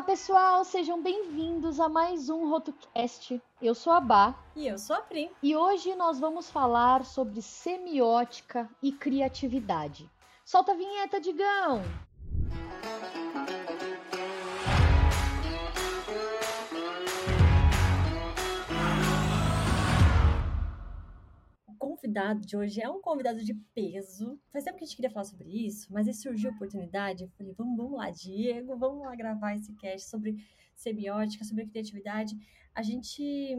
[0.00, 3.38] Olá, pessoal, sejam bem-vindos a mais um RotoCast.
[3.60, 4.34] Eu sou a Bá.
[4.56, 5.28] E eu sou a Prim.
[5.42, 10.10] E hoje nós vamos falar sobre semiótica e criatividade.
[10.42, 11.82] Solta a vinheta, Digão!
[22.00, 24.40] Convidado de hoje é um convidado de peso.
[24.50, 27.24] Faz tempo que a gente queria falar sobre isso, mas aí surgiu a oportunidade.
[27.24, 30.36] Eu falei, vamos, vamos lá, Diego, vamos lá gravar esse cast sobre
[30.74, 32.34] semiótica, sobre criatividade.
[32.74, 33.54] A gente,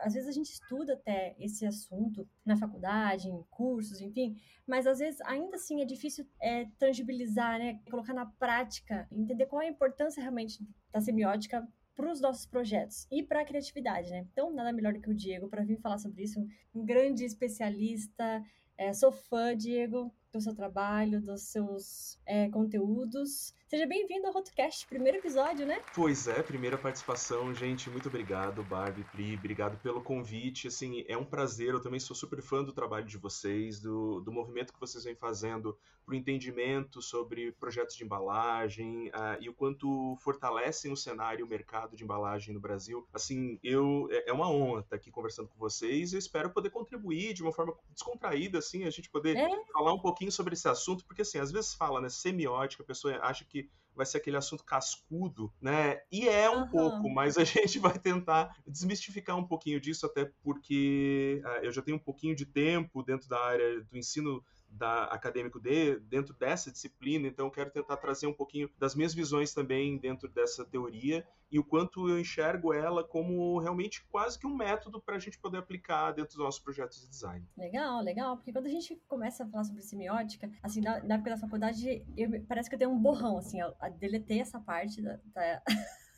[0.00, 4.36] às vezes a gente estuda até esse assunto na faculdade, em cursos, enfim,
[4.66, 9.60] mas às vezes ainda assim é difícil é, tangibilizar, né, colocar na prática, entender qual
[9.60, 14.26] é a importância realmente da semiótica para os nossos projetos e para a criatividade, né?
[14.32, 16.40] Então, nada melhor do que o Diego para vir falar sobre isso,
[16.74, 18.42] um grande especialista.
[18.76, 23.54] É, sou fã, Diego do seu trabalho, dos seus é, conteúdos.
[23.72, 25.80] Seja bem-vindo ao Rotocast, primeiro episódio, né?
[25.94, 27.88] Pois é, primeira participação, gente.
[27.88, 30.68] Muito obrigado, Barbie, Pri, obrigado pelo convite.
[30.68, 31.70] Assim, é um prazer.
[31.70, 35.14] Eu também sou super fã do trabalho de vocês, do, do movimento que vocês vêm
[35.14, 41.40] fazendo para o entendimento sobre projetos de embalagem uh, e o quanto fortalecem o cenário
[41.40, 43.08] e o mercado de embalagem no Brasil.
[43.10, 46.12] Assim, eu é, é uma honra estar aqui conversando com vocês.
[46.12, 49.64] Eu espero poder contribuir de uma forma descontraída, assim, a gente poder é.
[49.72, 52.86] falar um pouquinho pouquinho sobre esse assunto, porque assim, às vezes fala, né, semiótica, a
[52.86, 53.61] pessoa acha que
[53.94, 56.00] vai ser aquele assunto cascudo, né?
[56.10, 56.68] E é um uhum.
[56.68, 61.82] pouco, mas a gente vai tentar desmistificar um pouquinho disso, até porque uh, eu já
[61.82, 66.70] tenho um pouquinho de tempo dentro da área do ensino da acadêmico de, dentro dessa
[66.70, 71.26] disciplina, então eu quero tentar trazer um pouquinho das minhas visões também dentro dessa teoria
[71.50, 75.38] e o quanto eu enxergo ela como realmente quase que um método para a gente
[75.38, 77.46] poder aplicar dentro dos nossos projetos de design.
[77.56, 81.30] Legal, legal, porque quando a gente começa a falar sobre semiótica, assim, na, na época
[81.30, 85.02] da faculdade, eu, parece que eu tenho um borrão, assim, eu, eu deletei essa parte
[85.02, 85.62] da, da...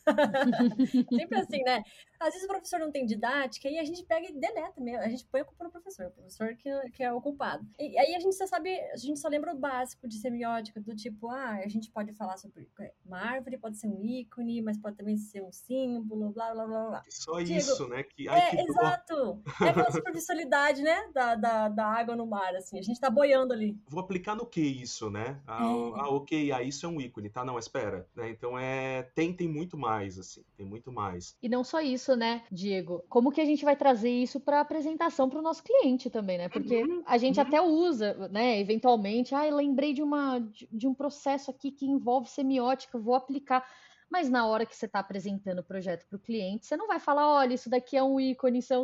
[1.09, 1.83] Sempre assim, né?
[2.19, 5.01] Às vezes o professor não tem didática e a gente pega e deleta mesmo.
[5.01, 7.65] A gente põe a culpa no professor, o professor que, que é o culpado.
[7.79, 10.95] E aí a gente só sabe, a gente só lembra o básico de semiótica, do
[10.95, 12.69] tipo, ah, a gente pode falar sobre
[13.05, 16.87] uma árvore, pode ser um ícone, mas pode também ser um símbolo, blá, blá, blá,
[16.87, 17.03] blá.
[17.09, 18.03] Só Diego, isso, né?
[18.03, 19.41] Que, ai, é, que exato.
[19.61, 21.09] É aquela superficialidade, né?
[21.13, 22.79] Da, da, da água no mar, assim.
[22.79, 23.77] A gente tá boiando ali.
[23.87, 25.39] Vou aplicar no que isso, né?
[25.45, 26.01] Ah, é.
[26.01, 27.43] ah ok, ah, isso é um ícone, tá?
[27.43, 28.07] Não, espera.
[28.15, 28.29] Né?
[28.29, 29.03] Então é.
[29.15, 30.43] Tem, tem muito mais, assim.
[30.57, 31.35] Tem muito mais.
[31.41, 33.03] E não só isso, né, Diego?
[33.09, 36.49] Como que a gente vai trazer isso para apresentação para o nosso cliente também, né?
[36.49, 37.45] Porque uhum, a gente uhum.
[37.45, 42.29] até usa, né, eventualmente, ah, lembrei de uma de, de um processo aqui que envolve
[42.29, 43.65] semiótica, vou aplicar.
[44.09, 46.99] Mas na hora que você está apresentando o projeto para o cliente, você não vai
[46.99, 48.83] falar, olha, isso daqui é um ícone, isso é um...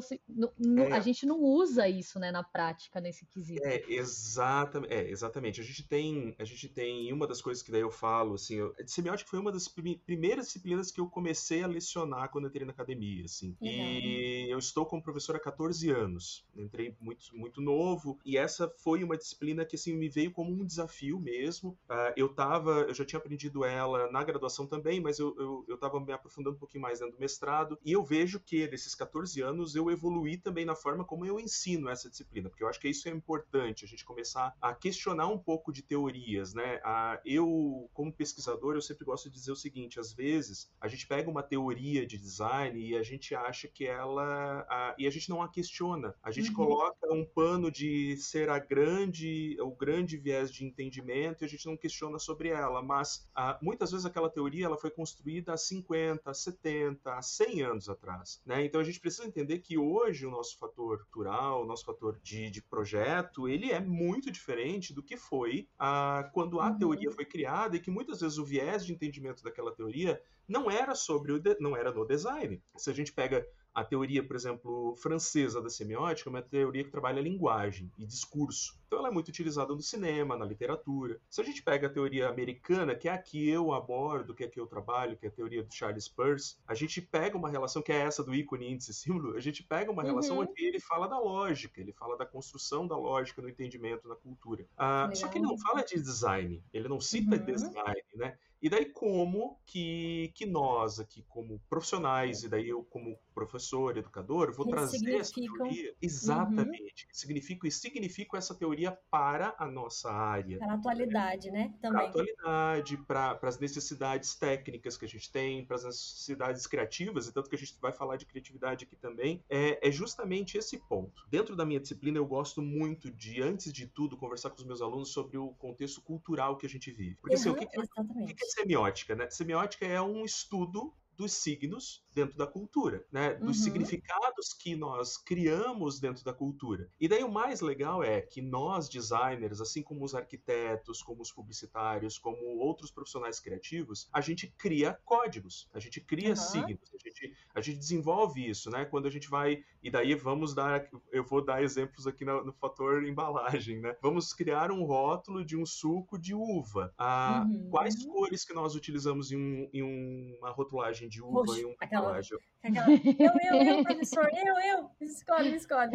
[0.80, 0.92] é.
[0.92, 3.62] a gente não usa isso, né, na prática, nesse quesito.
[3.64, 5.62] É, exatamente, é, exatamente.
[5.62, 8.74] A gente tem, a gente tem uma das coisas que daí eu falo, assim, eu,
[8.86, 13.26] semiótica foi uma das primeiras disciplinas que eu comecei a lecionar quando entrei na academia,
[13.26, 13.56] assim.
[13.62, 13.86] Legal.
[13.86, 16.46] E eu estou como professor há 14 anos.
[16.56, 20.66] Entrei muito, muito novo e essa foi uma disciplina que, assim, me veio como um
[20.66, 21.78] desafio mesmo.
[21.90, 26.00] Uh, eu tava, eu já tinha aprendido ela na graduação também, mas eu, eu, eu
[26.02, 29.76] me aprofundando um pouquinho mais dentro do mestrado, e eu vejo que desses 14 anos
[29.76, 33.08] eu evoluí também na forma como eu ensino essa disciplina, porque eu acho que isso
[33.08, 36.80] é importante, a gente começar a questionar um pouco de teorias, né?
[36.84, 41.08] A, eu, como pesquisador, eu sempre gosto de dizer o seguinte, às vezes a gente
[41.08, 44.66] pega uma teoria de design e a gente acha que ela...
[44.70, 46.56] A, e a gente não a questiona, a gente uhum.
[46.56, 51.66] coloca um pano de ser a grande, o grande viés de entendimento e a gente
[51.66, 56.32] não questiona sobre ela, mas a, muitas vezes aquela teoria ela foi construída há 50,
[56.32, 58.40] 70, 100 anos atrás.
[58.46, 58.66] Né?
[58.66, 62.52] Então a gente precisa entender que hoje o nosso fator cultural, o nosso fator de,
[62.52, 66.78] de projeto, ele é muito diferente do que foi ah, quando a uhum.
[66.78, 70.94] teoria foi criada e que muitas vezes o viés de entendimento daquela teoria não era
[70.94, 72.62] sobre o de, não era no design.
[72.78, 76.92] Se a gente pega a teoria, por exemplo, francesa da semiótica é uma teoria que
[76.92, 78.80] trabalha linguagem e discurso.
[78.86, 81.18] Então ela é muito utilizada no cinema, na literatura.
[81.30, 84.48] Se a gente pega a teoria americana, que é a que eu abordo, que é
[84.48, 87.50] a que eu trabalho, que é a teoria do Charles Peirce, a gente pega uma
[87.50, 90.44] relação que é essa do ícone, índice, símbolo, a gente pega uma relação uhum.
[90.44, 94.66] onde ele fala da lógica, ele fala da construção da lógica no entendimento, na cultura.
[94.78, 97.46] Ah, só que não fala de design, ele não cita uhum.
[97.46, 98.38] design, né?
[98.62, 104.54] E daí como que, que nós aqui como profissionais, e daí eu como professor, educador,
[104.54, 105.94] vou trazer essa teoria.
[106.02, 107.06] Exatamente.
[107.06, 107.14] Uhum.
[107.14, 110.58] Significo e significo essa teoria para a nossa área.
[110.60, 111.74] Para a atualidade, né?
[111.82, 111.92] Também.
[111.92, 116.68] Para a atualidade, para, para as necessidades técnicas que a gente tem, para as necessidades
[116.68, 120.58] criativas, e tanto que a gente vai falar de criatividade aqui também, é, é justamente
[120.58, 121.26] esse ponto.
[121.30, 124.82] Dentro da minha disciplina, eu gosto muito de, antes de tudo, conversar com os meus
[124.82, 127.16] alunos sobre o contexto cultural que a gente vive.
[127.16, 129.30] Porque uhum, assim, o que, que, é, o que é semiótica, né?
[129.30, 133.35] Semiótica é um estudo dos signos dentro da cultura, né?
[133.35, 133.63] Dos uhum.
[133.63, 136.90] significados que nós criamos dentro da cultura.
[136.99, 141.31] E daí o mais legal é que nós, designers, assim como os arquitetos, como os
[141.31, 146.35] publicitários, como outros profissionais criativos, a gente cria códigos, a gente cria uhum.
[146.35, 148.85] signos, a gente, a gente desenvolve isso, né?
[148.85, 149.63] Quando a gente vai.
[149.81, 150.87] E daí vamos dar.
[151.11, 153.96] Eu vou dar exemplos aqui no, no fator embalagem, né?
[154.02, 156.93] Vamos criar um rótulo de um suco de uva.
[156.97, 157.69] Ah, uhum.
[157.69, 161.75] Quais cores que nós utilizamos em, um, em uma rotulagem de uva Poxa, e um
[161.79, 162.17] aquela,
[162.63, 165.91] aquela, eu, eu, eu, professor, eu, eu, escolhe, escolhe.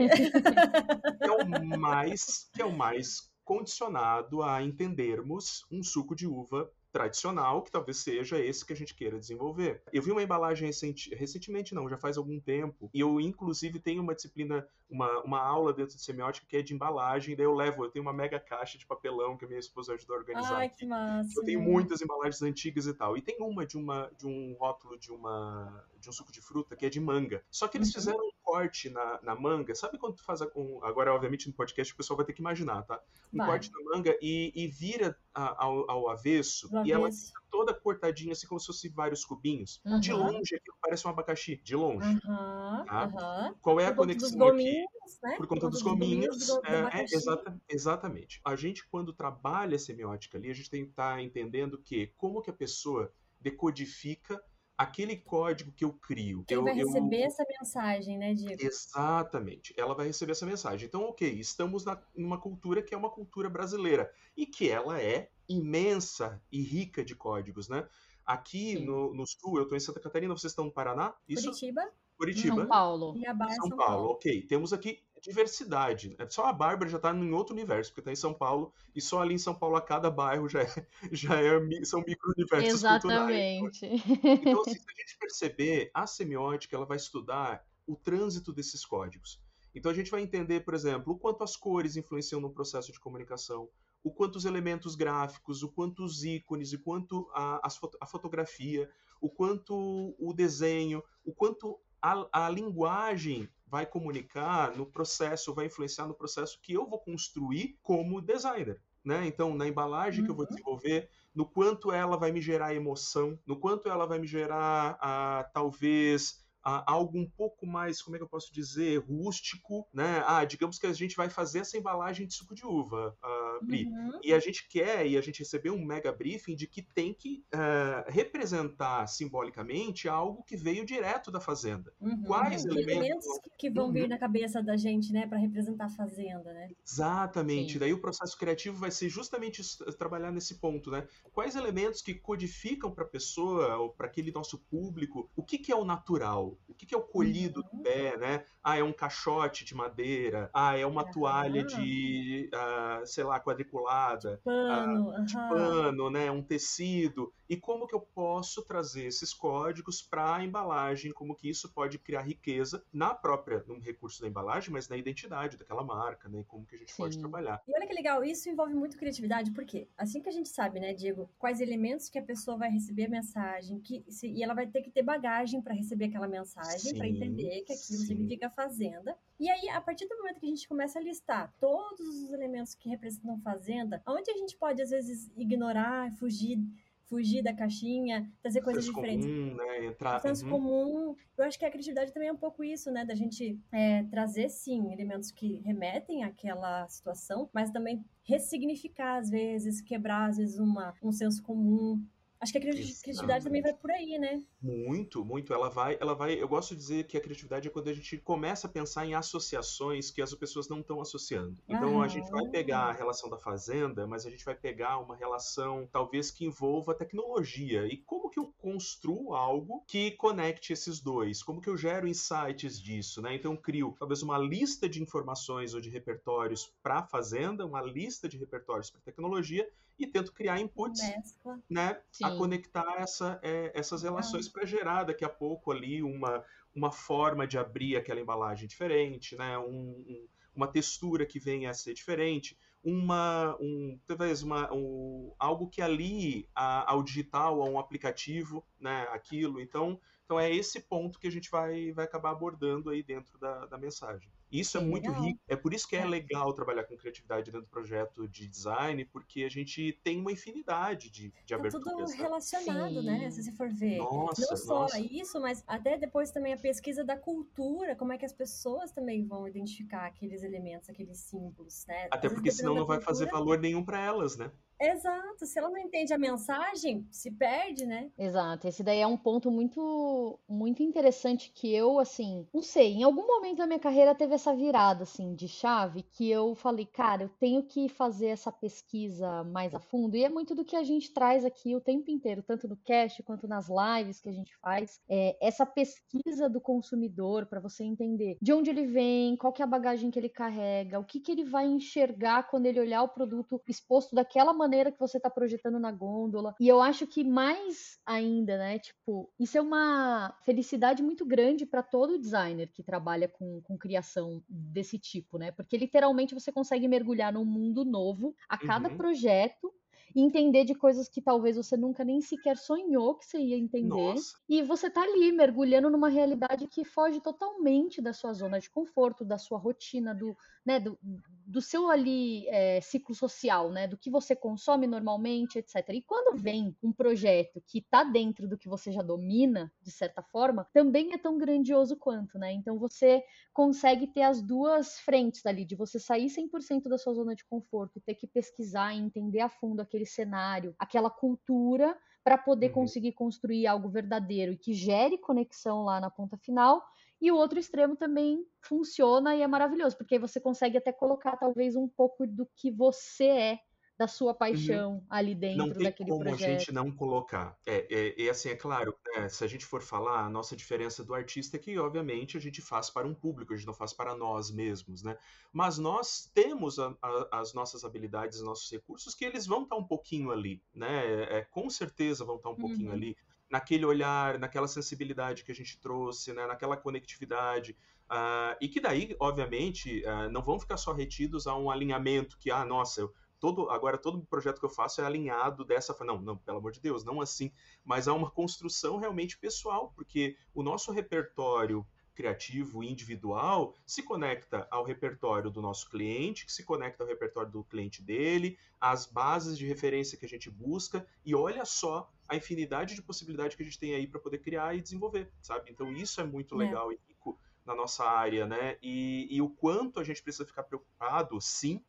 [1.20, 7.62] É o mais, que é o mais condicionado a entendermos um suco de uva tradicional,
[7.62, 9.82] que talvez seja esse que a gente queira desenvolver.
[9.92, 14.02] Eu vi uma embalagem recenti, recentemente, não, já faz algum tempo, e eu, inclusive, tenho
[14.02, 17.84] uma disciplina, uma, uma aula dentro de semiótica que é de embalagem, daí eu levo,
[17.84, 20.56] eu tenho uma mega caixa de papelão que a minha esposa ajudou a organizar.
[20.56, 21.38] Ai, que massa.
[21.38, 23.14] Eu tenho muitas embalagens antigas e tal.
[23.14, 26.76] E tem uma de, uma de um rótulo de uma de um suco de fruta
[26.76, 27.42] que é de manga.
[27.50, 27.94] Só que eles uhum.
[27.94, 29.74] fizeram um corte na, na manga.
[29.74, 32.40] Sabe quando tu faz a, um, agora obviamente no podcast o pessoal vai ter que
[32.40, 33.00] imaginar, tá?
[33.32, 33.46] Um vai.
[33.48, 38.32] corte na manga e, e vira a, ao, ao, avesso e ela fica toda cortadinha
[38.32, 39.80] assim como se fosse vários cubinhos.
[39.84, 40.00] Uhum.
[40.00, 42.08] De longe aquilo parece um abacaxi, de longe.
[42.08, 42.84] Uhum.
[42.86, 43.54] Tá?
[43.60, 44.84] Qual é Por a conexão aqui?
[45.22, 45.36] Né?
[45.36, 46.46] Por conta dos, dos gominhos.
[46.46, 48.40] Do, do é, é, exata, exatamente.
[48.44, 52.40] A gente quando trabalha semiótica ali, a gente tem que estar tá entendendo que como
[52.40, 54.42] que a pessoa decodifica
[54.76, 56.44] aquele código que eu crio.
[56.46, 57.26] Quem eu, vai receber eu...
[57.26, 58.62] essa mensagem, né, Diego?
[58.62, 59.74] Exatamente.
[59.76, 60.86] Ela vai receber essa mensagem.
[60.86, 65.30] Então, ok, estamos na, numa cultura que é uma cultura brasileira e que ela é
[65.48, 67.88] imensa e rica de códigos, né?
[68.24, 71.14] Aqui no, no, sul, eu estou em Santa Catarina, vocês estão no Paraná?
[71.28, 71.44] Isso?
[71.44, 71.82] Curitiba.
[72.18, 72.56] Curitiba.
[72.56, 73.14] São Paulo.
[73.14, 73.76] São, São Paulo.
[73.76, 74.08] Paulo.
[74.10, 74.42] Ok.
[74.42, 76.14] Temos aqui diversidade.
[76.18, 79.00] É só a Bárbara já está em outro universo, porque está em São Paulo, e
[79.00, 80.66] só ali em São Paulo, a cada bairro já, é,
[81.10, 83.86] já é, são micro-universos Exatamente.
[84.22, 89.40] Então, assim, se a gente perceber, a semiótica ela vai estudar o trânsito desses códigos.
[89.74, 93.00] Então, a gente vai entender, por exemplo, o quanto as cores influenciam no processo de
[93.00, 93.68] comunicação,
[94.02, 97.68] o quanto os elementos gráficos, o quanto os ícones, o quanto a,
[98.00, 98.88] a fotografia,
[99.20, 106.06] o quanto o desenho, o quanto a, a linguagem vai comunicar no processo, vai influenciar
[106.06, 108.80] no processo que eu vou construir como designer.
[109.04, 109.26] Né?
[109.26, 110.26] Então, na embalagem uhum.
[110.26, 110.50] que eu vou uhum.
[110.50, 115.48] desenvolver, no quanto ela vai me gerar emoção, no quanto ela vai me gerar, ah,
[115.52, 120.24] talvez, algo um pouco mais, como é que eu posso dizer, rústico, né?
[120.26, 123.86] Ah, digamos que a gente vai fazer essa embalagem de suco de uva, uh, Bri,
[123.86, 124.20] uhum.
[124.22, 127.44] e a gente quer, e a gente recebeu um mega briefing de que tem que
[127.54, 131.92] uh, representar simbolicamente algo que veio direto da fazenda.
[132.00, 132.22] Uhum.
[132.24, 132.92] Quais elementos...
[132.92, 133.26] elementos
[133.58, 133.92] que vão uhum.
[133.92, 136.70] vir na cabeça da gente, né, para representar a fazenda, né?
[136.86, 137.74] Exatamente.
[137.74, 137.78] Sim.
[137.78, 139.62] Daí o processo criativo vai ser justamente
[139.98, 141.06] trabalhar nesse ponto, né?
[141.32, 145.72] Quais elementos que codificam para a pessoa ou para aquele nosso público o que, que
[145.72, 146.58] é o natural?
[146.68, 147.78] O que, que é o colhido uhum.
[147.78, 148.44] do pé, né?
[148.62, 150.50] Ah, é um caixote de madeira.
[150.52, 151.10] Ah, é uma uhum.
[151.10, 154.36] toalha de, uh, sei lá, quadriculada.
[154.36, 155.10] De pano.
[155.10, 156.30] Uh, de pano, né?
[156.30, 161.48] Um tecido e como que eu posso trazer esses códigos para a embalagem, como que
[161.48, 166.28] isso pode criar riqueza na própria, no recurso da embalagem, mas na identidade daquela marca,
[166.28, 166.44] né?
[166.48, 167.02] Como que a gente Sim.
[167.02, 167.62] pode trabalhar.
[167.66, 170.92] E olha que legal, isso envolve muito criatividade, porque assim que a gente sabe, né,
[170.92, 174.66] Diego, quais elementos que a pessoa vai receber a mensagem, que se, e ela vai
[174.66, 178.06] ter que ter bagagem para receber aquela mensagem, para entender que aquilo sim.
[178.06, 179.16] significa fazenda.
[179.38, 182.74] E aí, a partir do momento que a gente começa a listar todos os elementos
[182.74, 186.58] que representam fazenda, onde a gente pode às vezes ignorar, fugir
[187.06, 189.26] fugir da caixinha, trazer coisas senso diferentes.
[189.26, 189.86] Comum, né?
[189.86, 190.20] Entrar...
[190.20, 190.50] Senso uhum.
[190.50, 191.16] comum.
[191.36, 193.04] Eu acho que a criatividade também é um pouco isso, né?
[193.04, 199.80] Da gente é, trazer, sim, elementos que remetem àquela situação, mas também ressignificar, às vezes,
[199.80, 202.04] quebrar, às vezes, uma, um senso comum.
[202.40, 204.42] Acho que a criatividade também vai por aí, né?
[204.60, 205.54] Muito, muito.
[205.54, 206.40] Ela vai, ela vai.
[206.40, 209.14] Eu gosto de dizer que a criatividade é quando a gente começa a pensar em
[209.14, 211.62] associações que as pessoas não estão associando.
[211.68, 214.98] Então ah, a gente vai pegar a relação da fazenda, mas a gente vai pegar
[214.98, 217.86] uma relação talvez que envolva tecnologia.
[217.86, 221.42] E como que eu construo algo que conecte esses dois?
[221.42, 223.34] Como que eu gero insights disso, né?
[223.34, 227.80] Então eu crio talvez uma lista de informações ou de repertórios para a fazenda, uma
[227.80, 229.66] lista de repertórios para tecnologia
[229.98, 231.60] e tento criar inputs, Mescla.
[231.68, 232.24] né, Sim.
[232.24, 234.50] a conectar essa, é, essas relações ah.
[234.52, 239.58] para gerar daqui a pouco ali uma, uma forma de abrir aquela embalagem diferente, né,
[239.58, 245.68] um, um, uma textura que venha a ser diferente, uma, um, talvez uma, um, algo
[245.68, 249.60] que ali ao digital, a um aplicativo, né, aquilo.
[249.60, 253.66] Então, então é esse ponto que a gente vai, vai acabar abordando aí dentro da,
[253.66, 254.30] da mensagem.
[254.50, 255.22] Isso é muito Legal.
[255.24, 255.40] rico.
[255.48, 256.04] É por isso que é É.
[256.06, 261.10] legal trabalhar com criatividade dentro do projeto de design, porque a gente tem uma infinidade
[261.10, 262.10] de, de Tá tudo aberturas.
[262.12, 262.16] né?
[262.16, 263.30] relacionado, né?
[263.30, 263.50] Se Sim.
[263.50, 263.98] você for ver.
[263.98, 265.00] Nossa, Não só nossa.
[265.00, 269.26] isso, mas até depois também a pesquisa da cultura, como é que as pessoas também
[269.26, 272.08] vão identificar aqueles elementos, aqueles símbolos, né?
[272.10, 274.50] Até porque senão não vai fazer valor nenhum para elas, né?
[274.78, 278.10] Exato, se ela não entende a mensagem, se perde, né?
[278.18, 283.02] Exato, esse daí é um ponto muito muito interessante que eu, assim, não sei, em
[283.02, 287.22] algum momento da minha carreira teve essa virada, assim, de chave que eu falei, cara,
[287.22, 290.82] eu tenho que fazer essa pesquisa mais a fundo, e é muito do que a
[290.82, 294.54] gente traz aqui o tempo inteiro, tanto no cast quanto nas lives que a gente
[294.58, 299.62] faz, é essa pesquisa do consumidor para você entender de onde ele vem, qual que
[299.62, 303.02] é a bagagem que ele carrega, o que que ele vai enxergar quando ele olhar
[303.02, 306.54] o produto exposto daquela maneira que você está projetando na gôndola.
[306.58, 308.78] E eu acho que mais ainda, né?
[308.78, 314.42] Tipo, isso é uma felicidade muito grande para todo designer que trabalha com, com criação
[314.48, 315.52] desse tipo, né?
[315.52, 318.90] Porque literalmente você consegue mergulhar num mundo novo a cada Uhum.
[318.90, 319.72] projeto
[320.14, 324.14] entender de coisas que talvez você nunca nem sequer sonhou que você ia entender.
[324.14, 324.36] Nossa.
[324.48, 329.24] E você tá ali mergulhando numa realidade que foge totalmente da sua zona de conforto,
[329.24, 334.10] da sua rotina, do, né, do, do seu ali é, ciclo social, né, do que
[334.10, 335.96] você consome normalmente, etc.
[335.96, 340.22] E quando vem um projeto que tá dentro do que você já domina, de certa
[340.22, 342.52] forma, também é tão grandioso quanto, né?
[342.52, 347.34] Então você consegue ter as duas frentes ali, de você sair 100% da sua zona
[347.34, 352.70] de conforto, ter que pesquisar e entender a fundo aquele cenário, aquela cultura, para poder
[352.70, 352.70] Uhum.
[352.70, 356.82] conseguir construir algo verdadeiro e que gere conexão lá na ponta final.
[357.20, 361.36] E o outro extremo também funciona e é maravilhoso, porque aí você consegue até colocar
[361.36, 363.58] talvez um pouco do que você é,
[363.98, 366.36] da sua paixão ali Não dentro tem daquele como a projeto.
[366.36, 367.56] gente não colocar.
[367.66, 371.02] É, é, e assim, é claro, né, se a gente for falar, a nossa diferença
[371.04, 373.92] do artista é que, obviamente, a gente faz para um público, a gente não faz
[373.94, 375.16] para nós mesmos, né?
[375.52, 379.76] Mas nós temos a- a- as nossas habilidades, os nossos recursos, que eles vão estar
[379.76, 381.38] um pouquinho ali, né?
[381.38, 382.92] É, com certeza vão estar um pouquinho Uhum.
[382.92, 383.16] ali,
[383.50, 386.46] naquele olhar, naquela sensibilidade que a gente trouxe, né?
[386.46, 387.76] naquela conectividade.
[388.08, 392.50] ah, e que daí, obviamente, ah, não vão ficar só retidos a um alinhamento que,
[392.50, 395.96] ah, nossa, eu todo agora todo projeto que eu faço é alinhado dessa.
[396.04, 397.52] Não, não, pelo amor de Deus, não assim,
[397.84, 404.82] mas há uma construção realmente pessoal, porque o nosso repertório criativo individual se conecta ao
[404.84, 409.66] repertório do nosso cliente, que se conecta ao repertório do cliente dele, às bases de
[409.66, 413.78] referência que a gente busca, e olha só a infinidade de possibilidades que a gente
[413.78, 415.70] tem aí para poder criar e desenvolver, sabe?
[415.70, 416.58] Então isso é muito É.
[416.58, 418.76] legal e rico na nossa área, né?
[418.82, 421.84] E, e o quanto a gente precisa ficar preocupado, sim,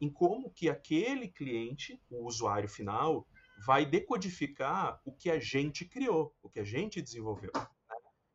[0.00, 3.26] em como que aquele cliente, o usuário final,
[3.64, 7.52] vai decodificar o que a gente criou, o que a gente desenvolveu.
[7.54, 7.66] né?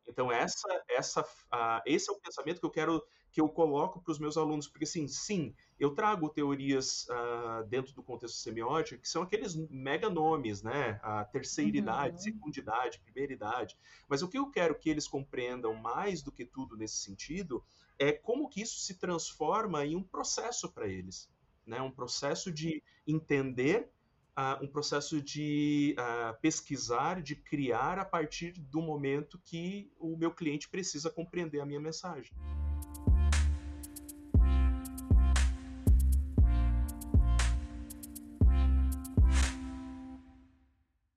[0.07, 4.11] Então essa, essa, ah, esse é o pensamento que eu quero que eu coloco para
[4.11, 9.09] os meus alunos, porque assim, sim, eu trago teorias ah, dentro do contexto semiótico que
[9.09, 10.99] são aqueles mega nomes, né?
[11.03, 11.77] A terceira Uhum.
[11.77, 13.77] idade, segunda idade, primeira idade.
[14.07, 17.63] Mas o que eu quero que eles compreendam mais do que tudo nesse sentido
[17.99, 21.29] é como que isso se transforma em um processo para eles
[21.67, 21.81] né?
[21.81, 23.89] Um processo de entender,
[24.37, 30.31] uh, um processo de uh, pesquisar, de criar a partir do momento que o meu
[30.31, 32.31] cliente precisa compreender a minha mensagem.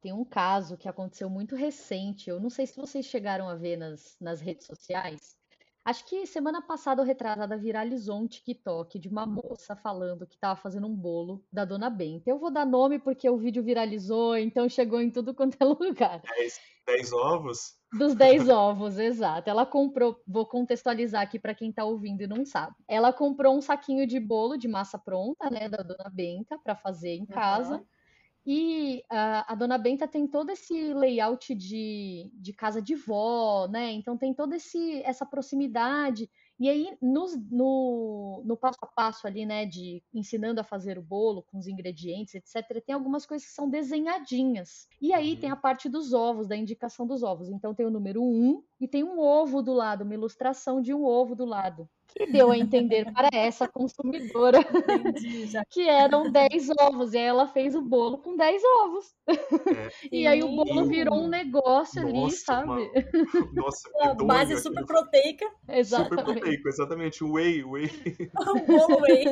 [0.00, 3.76] Tem um caso que aconteceu muito recente, eu não sei se vocês chegaram a ver
[3.76, 5.38] nas, nas redes sociais.
[5.85, 10.54] Acho que semana passada ou retrasada viralizou um TikTok de uma moça falando que estava
[10.54, 12.30] fazendo um bolo da Dona Benta.
[12.30, 16.21] Eu vou dar nome porque o vídeo viralizou, então chegou em tudo quanto é lugar.
[16.21, 17.80] Dez, dez ovos?
[17.92, 19.49] Dos 10 ovos, exato.
[19.50, 22.76] Ela comprou, vou contextualizar aqui para quem está ouvindo e não sabe.
[22.87, 27.14] Ela comprou um saquinho de bolo de massa pronta, né, da Dona Benta, para fazer
[27.14, 27.76] em casa.
[27.76, 27.85] Aham.
[28.52, 33.92] E a, a Dona Benta tem todo esse layout de, de casa de vó, né?
[33.92, 36.28] Então tem toda esse, essa proximidade.
[36.59, 41.02] E aí, nos- no, no passo a passo ali, né, de ensinando a fazer o
[41.02, 44.88] bolo com os ingredientes, etc., tem algumas coisas que são desenhadinhas.
[45.00, 45.40] E aí Uhum.
[45.40, 47.49] tem a parte dos ovos, da indicação dos ovos.
[47.49, 51.04] Então tem o número um e tem um ovo do lado, uma ilustração de um
[51.04, 51.88] ovo do lado.
[52.14, 57.14] Que deu a entender para essa consumidora Entendi, que eram 10 ovos.
[57.14, 59.14] E aí ela fez o bolo com 10 ovos.
[59.29, 59.90] É.
[60.11, 62.69] E aí o bolo virou um negócio nossa, ali, sabe?
[62.69, 63.52] Uma...
[63.52, 65.47] Nossa, uma base super proteica.
[65.69, 66.21] Exatamente.
[66.21, 67.25] Super proteico, exatamente.
[67.25, 67.90] Whey, whey.
[68.40, 69.25] um bolo whey.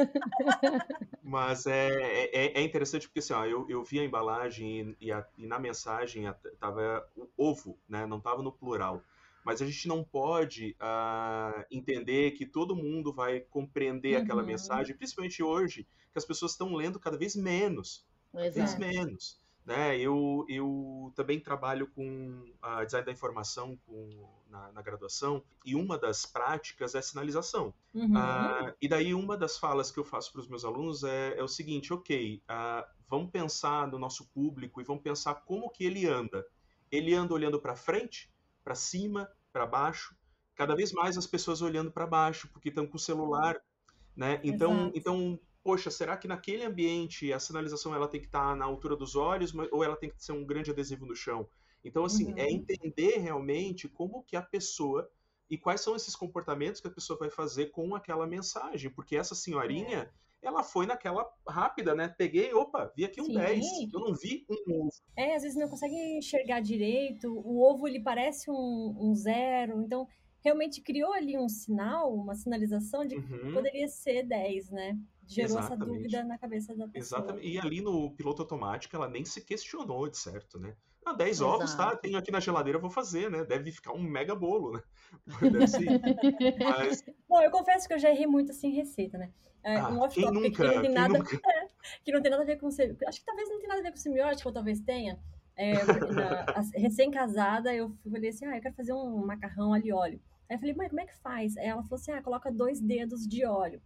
[1.23, 1.89] Mas é,
[2.33, 5.59] é, é, interessante porque assim, ó, eu, eu vi a embalagem e, a, e na
[5.59, 8.07] mensagem tava o ovo, né?
[8.07, 9.03] Não tava no plural
[9.49, 14.23] mas a gente não pode uh, entender que todo mundo vai compreender uhum.
[14.23, 18.07] aquela mensagem, principalmente hoje, que as pessoas estão lendo cada vez menos.
[18.31, 19.41] Cada vez menos.
[19.65, 19.99] Né?
[19.99, 25.97] Eu, eu também trabalho com uh, design da informação com, na, na, graduação, e uma
[25.97, 27.73] das práticas é sinalização.
[27.95, 28.19] Uhum.
[28.19, 31.43] Uh, e daí uma das falas que eu faço para os meus alunos é, é,
[31.43, 32.43] o seguinte, ok,
[33.09, 36.47] vamos pensar no nosso público e vamos pensar como que ele anda.
[36.93, 38.31] Ele anda olhando para frente,
[38.63, 40.17] para cima, para baixo,
[40.55, 43.61] cada vez mais as pessoas olhando para baixo, porque estão com o celular,
[44.17, 44.41] né?
[44.43, 48.65] Então, então, poxa, será que naquele ambiente a sinalização ela tem que estar tá na
[48.65, 51.49] altura dos olhos ou ela tem que ser um grande adesivo no chão?
[51.85, 52.49] Então, assim, é uhum.
[52.49, 55.09] é entender realmente como que a pessoa
[55.49, 59.35] e quais são esses comportamentos que a pessoa vai fazer com aquela mensagem, porque essa
[59.35, 60.11] senhorinha, é
[60.43, 62.09] ela foi naquela rápida, né?
[62.17, 63.35] Peguei, opa, vi aqui um Sim.
[63.35, 63.67] 10.
[63.93, 64.93] Eu não vi um ovo.
[65.17, 67.33] É, às vezes não consegue enxergar direito.
[67.33, 69.83] O ovo, ele parece um, um zero.
[69.83, 70.07] Então,
[70.41, 73.53] realmente criou ali um sinal, uma sinalização de que uhum.
[73.53, 74.99] poderia ser 10, né?
[75.27, 75.83] Gerou Exatamente.
[75.83, 77.21] essa dúvida na cabeça da pessoa.
[77.21, 77.47] Exatamente.
[77.47, 80.75] E ali no piloto automático, ela nem se questionou, de certo, né?
[81.05, 81.51] Ah, 10 Exato.
[81.51, 81.97] ovos, tá?
[81.97, 83.45] Tenho aqui na geladeira, vou fazer, né?
[83.45, 84.83] Deve ficar um mega bolo, né?
[85.53, 85.85] Deve ser.
[86.59, 87.05] Mas...
[87.29, 89.31] Bom, eu confesso que eu já errei muito assim em receita, né?
[89.65, 91.19] É, ah, um off-topic que não tem nada.
[91.47, 91.69] É,
[92.05, 92.69] que não tem nada a ver com.
[92.69, 95.19] Acho que talvez não tenha nada a ver com semiótica, ou talvez tenha.
[95.57, 95.73] É,
[96.77, 100.21] recém-casada, eu falei assim: ah, eu quero fazer um macarrão ali óleo.
[100.49, 101.57] Aí eu falei, mãe, como é que faz?
[101.57, 103.81] Aí ela falou assim: ah, coloca dois dedos de óleo.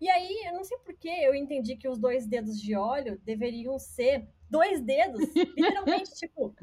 [0.00, 3.20] E aí, eu não sei por que eu entendi que os dois dedos de óleo
[3.22, 6.54] deveriam ser dois dedos, literalmente, tipo,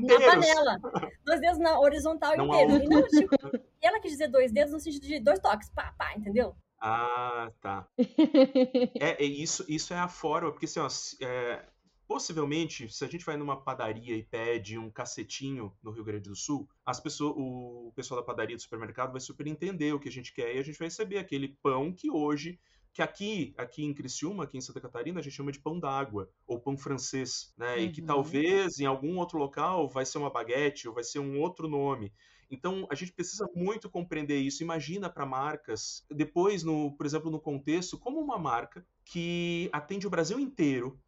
[0.00, 0.80] na panela.
[1.22, 2.82] Dois dedos na horizontal não inteiros.
[2.82, 5.94] E, não, tipo, e ela quis dizer dois dedos no sentido de dois toques, pá,
[5.98, 6.56] pá, entendeu?
[6.84, 7.88] Ah, tá.
[9.00, 10.88] é, é, isso, isso é a forma, porque assim, ó,
[11.24, 11.64] é,
[12.08, 16.34] possivelmente, se a gente vai numa padaria e pede um cacetinho no Rio Grande do
[16.34, 20.12] Sul, as pessoas, o pessoal da padaria do supermercado vai super entender o que a
[20.12, 22.58] gente quer e a gente vai receber aquele pão que hoje
[22.92, 26.28] que aqui, aqui em Criciúma, aqui em Santa Catarina, a gente chama de pão d'água,
[26.46, 27.76] ou pão francês, né?
[27.76, 27.82] Uhum.
[27.84, 28.06] E que uhum.
[28.06, 32.12] talvez em algum outro local vai ser uma baguete, ou vai ser um outro nome.
[32.52, 34.62] Então, a gente precisa muito compreender isso.
[34.62, 40.10] Imagina para marcas, depois, no, por exemplo, no contexto, como uma marca que atende o
[40.10, 41.00] Brasil inteiro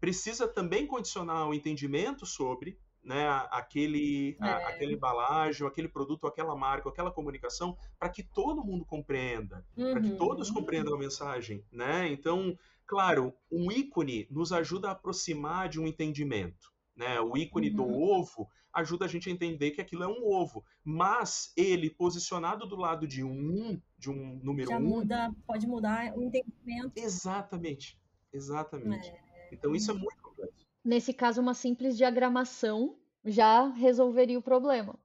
[0.00, 4.44] precisa também condicionar o entendimento sobre né, aquele, é.
[4.44, 9.92] a, aquela embalagem, aquele produto, aquela marca, aquela comunicação, para que todo mundo compreenda, uhum.
[9.92, 12.08] para que todos compreendam a mensagem, né?
[12.10, 17.20] Então, claro, um ícone nos ajuda a aproximar de um entendimento, né?
[17.20, 17.76] O ícone uhum.
[17.76, 22.66] do ovo ajuda a gente a entender que aquilo é um ovo, mas ele posicionado
[22.66, 26.92] do lado de um, de um número Já um, muda, pode mudar o entendimento.
[26.96, 27.98] Exatamente,
[28.32, 29.08] exatamente.
[29.08, 29.48] É.
[29.52, 30.26] Então isso é muito
[30.86, 34.96] Nesse caso, uma simples diagramação já resolveria o problema.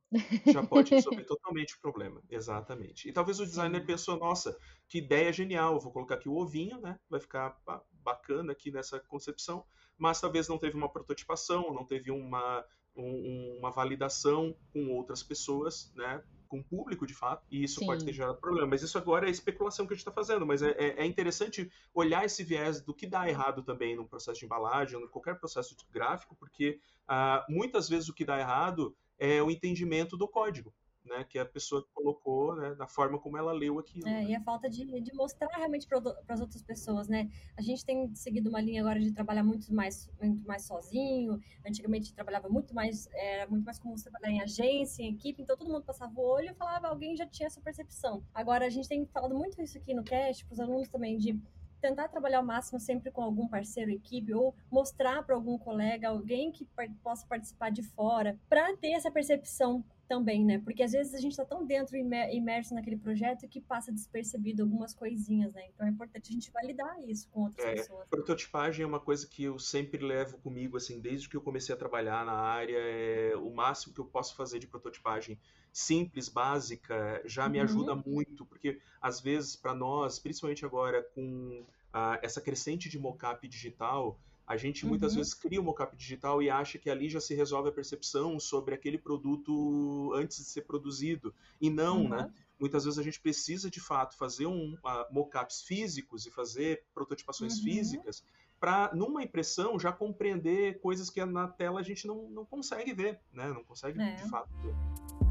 [0.46, 3.10] Já pode resolver totalmente o problema, exatamente.
[3.10, 4.56] E talvez o designer pensou, nossa,
[4.88, 7.00] que ideia genial, vou colocar aqui o ovinho, né?
[7.10, 7.60] Vai ficar
[7.92, 9.66] bacana aqui nessa concepção,
[9.98, 12.64] mas talvez não teve uma prototipação, não teve uma,
[12.96, 16.22] um, uma validação com outras pessoas, né?
[16.48, 17.86] com o público, de fato, e isso Sim.
[17.86, 18.68] pode ter gerado problema.
[18.68, 21.72] Mas isso agora é especulação que a gente está fazendo, mas é, é, é, interessante
[21.94, 25.74] olhar esse viés do que dá errado também no processo de embalagem, em qualquer processo
[25.90, 30.74] gráfico, porque uh, muitas vezes o que dá errado é o entendimento do código
[31.06, 34.08] né, que a pessoa colocou né, da forma como ela leu aquilo.
[34.08, 34.24] É, né?
[34.26, 37.30] E a falta de, de mostrar realmente para as outras pessoas, né?
[37.58, 41.40] A gente tem seguido uma linha agora de trabalhar muito mais, muito mais sozinho.
[41.66, 45.72] Antigamente trabalhava muito mais, era muito mais comum trabalhar em agência, em equipe, então todo
[45.72, 48.24] mundo passava o olho e falava, alguém já tinha essa percepção.
[48.34, 51.40] Agora a gente tem falado muito isso aqui no cast, para os alunos também, de
[51.82, 56.52] tentar trabalhar ao máximo sempre com algum parceiro, equipe, ou mostrar para algum colega, alguém
[56.52, 56.66] que
[57.04, 60.60] possa participar de fora, para ter essa percepção também, né?
[60.60, 64.94] Porque às vezes a gente está tão dentro, imerso naquele projeto, que passa despercebido algumas
[64.94, 65.70] coisinhas, né?
[65.74, 68.10] Então é importante a gente validar isso com outras é, pessoas.
[68.10, 71.78] Prototipagem é uma coisa que eu sempre levo comigo, assim, desde que eu comecei a
[71.78, 75.40] trabalhar na área, é o máximo que eu posso fazer de prototipagem
[75.72, 77.64] simples, básica, já me uhum.
[77.64, 83.48] ajuda muito, porque às vezes para nós, principalmente agora com uh, essa crescente de mockup
[83.48, 85.20] digital, A gente muitas uhum.
[85.20, 88.76] vezes cria um mockup digital e acha que ali já se resolve a percepção sobre
[88.76, 91.34] aquele produto antes de ser produzido.
[91.60, 92.10] E não, uhum.
[92.10, 92.34] né?
[92.60, 97.58] Muitas vezes a gente precisa de fato fazer um uh, mockups físicos e fazer prototipações
[97.58, 97.64] uhum.
[97.64, 98.24] físicas
[98.60, 103.20] para numa impressão já compreender coisas que na tela a gente não, não consegue ver,
[103.34, 103.48] né?
[103.50, 104.16] Não consegue é.
[104.16, 105.31] de fato ver.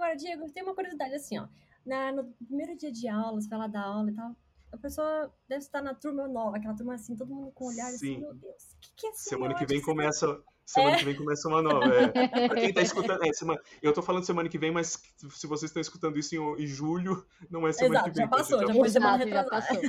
[0.00, 1.46] Agora, Diego, tem uma curiosidade assim, ó.
[1.84, 4.34] Na, no primeiro dia de aula, você vai lá dar aula e tal,
[4.72, 7.94] a pessoa deve estar na turma nova, aquela turma assim, todo mundo com olhar Sim.
[7.94, 10.42] assim, meu Deus, o que, que é Semana que vem começa.
[10.64, 10.98] Semana é.
[10.98, 11.84] que vem começa uma nova.
[11.84, 12.48] É.
[12.48, 13.22] pra quem tá escutando.
[13.22, 16.62] É, semana, eu tô falando semana que vem, mas se vocês estão escutando isso em,
[16.62, 18.24] em julho, não é semana Exato, que vem.
[18.24, 19.80] Já passou, já foi semana retrasada.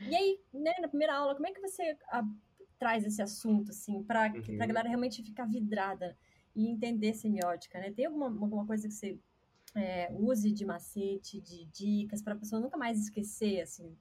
[0.00, 2.24] e aí, né, na primeira aula, como é que você a,
[2.76, 4.56] traz esse assunto, assim, pra, uhum.
[4.56, 6.16] pra galera realmente ficar vidrada
[6.54, 7.90] e entender semiótica, né?
[7.92, 9.18] Tem alguma, alguma coisa que você
[9.74, 13.96] é, use de macete, de dicas, para a pessoa nunca mais esquecer, assim,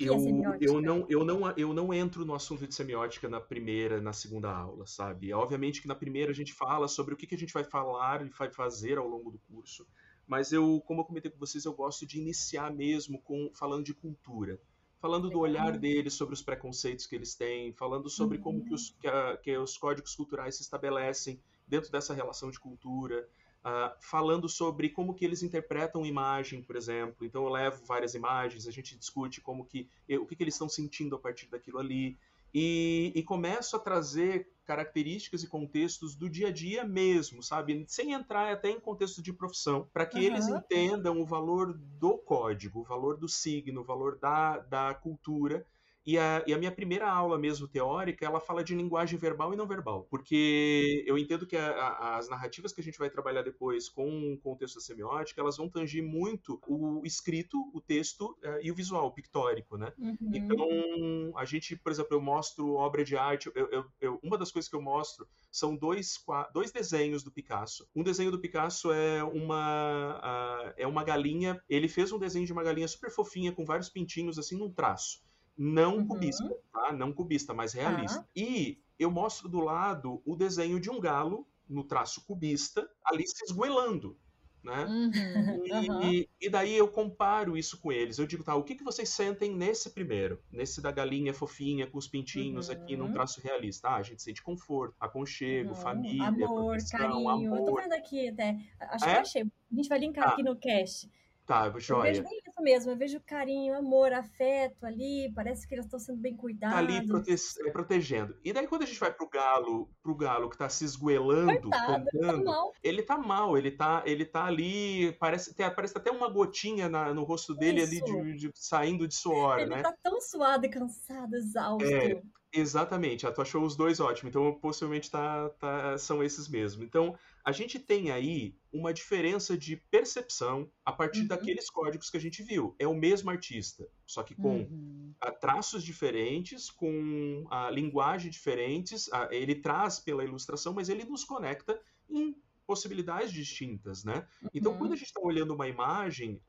[0.00, 3.40] é eu, é eu, não, eu, não, eu não entro no assunto de semiótica na
[3.40, 5.30] primeira, na segunda aula, sabe?
[5.30, 7.64] É, obviamente que na primeira a gente fala sobre o que, que a gente vai
[7.64, 9.86] falar e vai fazer ao longo do curso,
[10.26, 13.94] mas eu, como eu comentei com vocês, eu gosto de iniciar mesmo com falando de
[13.94, 14.58] cultura,
[14.98, 18.42] falando do olhar deles sobre os preconceitos que eles têm, falando sobre uhum.
[18.44, 21.40] como que os, que, a, que os códigos culturais se estabelecem
[21.72, 23.26] dentro dessa relação de cultura,
[23.64, 27.24] uh, falando sobre como que eles interpretam imagem, por exemplo.
[27.24, 29.88] Então eu levo várias imagens, a gente discute como que
[30.20, 32.18] o que, que eles estão sentindo a partir daquilo ali
[32.52, 37.86] e, e começo a trazer características e contextos do dia a dia mesmo, sabe?
[37.88, 40.24] Sem entrar até em contexto de profissão, para que uhum.
[40.24, 45.66] eles entendam o valor do código, o valor do signo, o valor da, da cultura
[46.04, 49.56] e a, e a, minha primeira aula mesmo teórica, ela fala de linguagem verbal e
[49.56, 53.42] não verbal, porque eu entendo que a, a, as narrativas que a gente vai trabalhar
[53.42, 58.58] depois com o contexto da semiótica, elas vão tangir muito o escrito, o texto uh,
[58.62, 59.92] e o visual, o pictórico, né?
[59.96, 60.16] Uhum.
[60.34, 64.50] Então, a gente, por exemplo, eu mostro obra de arte, eu, eu, eu, uma das
[64.50, 66.18] coisas que eu mostro são dois,
[66.52, 67.88] dois desenhos do Picasso.
[67.94, 72.52] Um desenho do Picasso é uma, uh, é uma galinha, ele fez um desenho de
[72.52, 75.22] uma galinha super fofinha, com vários pintinhos, assim, num traço
[75.56, 76.06] não uhum.
[76.06, 76.92] cubista, tá?
[76.92, 78.18] Não cubista, mas realista.
[78.18, 78.24] Uhum.
[78.34, 83.44] E eu mostro do lado o desenho de um galo no traço cubista, ali se
[83.44, 84.16] esgoelando.
[84.62, 84.86] Né?
[84.86, 88.18] Uhum, e, e, daí eu comparo isso com eles.
[88.18, 90.40] Eu digo, tá, o que, que vocês sentem nesse primeiro?
[90.52, 93.12] Nesse da galinha fofinha com os pintinhos aqui num uhum.
[93.12, 93.88] traço realista.
[93.88, 95.74] Ah, a gente sente conforto, aconchego, uhum.
[95.74, 97.28] família, amor, carinho.
[97.28, 97.58] Amor.
[97.58, 98.56] Eu tô vendo aqui até.
[98.78, 99.08] Acho é?
[99.08, 99.42] que eu achei.
[99.42, 100.30] A gente vai linkar ah.
[100.30, 101.10] aqui no cast.
[101.44, 102.10] Tá, joia.
[102.10, 106.20] Eu vejo bem mesmo, eu vejo carinho, amor, afeto ali, parece que eles estão sendo
[106.20, 106.74] bem cuidados.
[106.74, 108.36] Tá ali prote é, protegendo.
[108.44, 112.08] E daí quando a gente vai pro galo, pro galo que tá se esgoelando, Coitado,
[112.12, 112.72] ele tá mal.
[112.82, 117.12] Ele tá mal, ele tá, ele tá ali, parece, tem, parece até uma gotinha na,
[117.12, 118.04] no rosto dele isso.
[118.04, 119.76] ali de, de, saindo de suor, ele né?
[119.76, 121.84] Ele tá tão suado e cansado, exausto.
[121.84, 122.22] É,
[122.52, 126.84] exatamente, a tu achou os dois ótimos, então possivelmente tá, tá, são esses mesmo.
[126.84, 131.26] Então, a gente tem aí uma diferença de percepção a partir uhum.
[131.26, 132.74] daqueles códigos que a gente viu.
[132.78, 135.14] É o mesmo artista, só que com uhum.
[135.22, 139.10] uh, traços diferentes, com a linguagem diferentes.
[139.30, 144.14] Ele traz pela ilustração, mas ele nos conecta em possibilidades distintas, né?
[144.14, 144.50] Então, uhum.
[144.54, 146.40] Então, quando a gente está olhando uma imagem,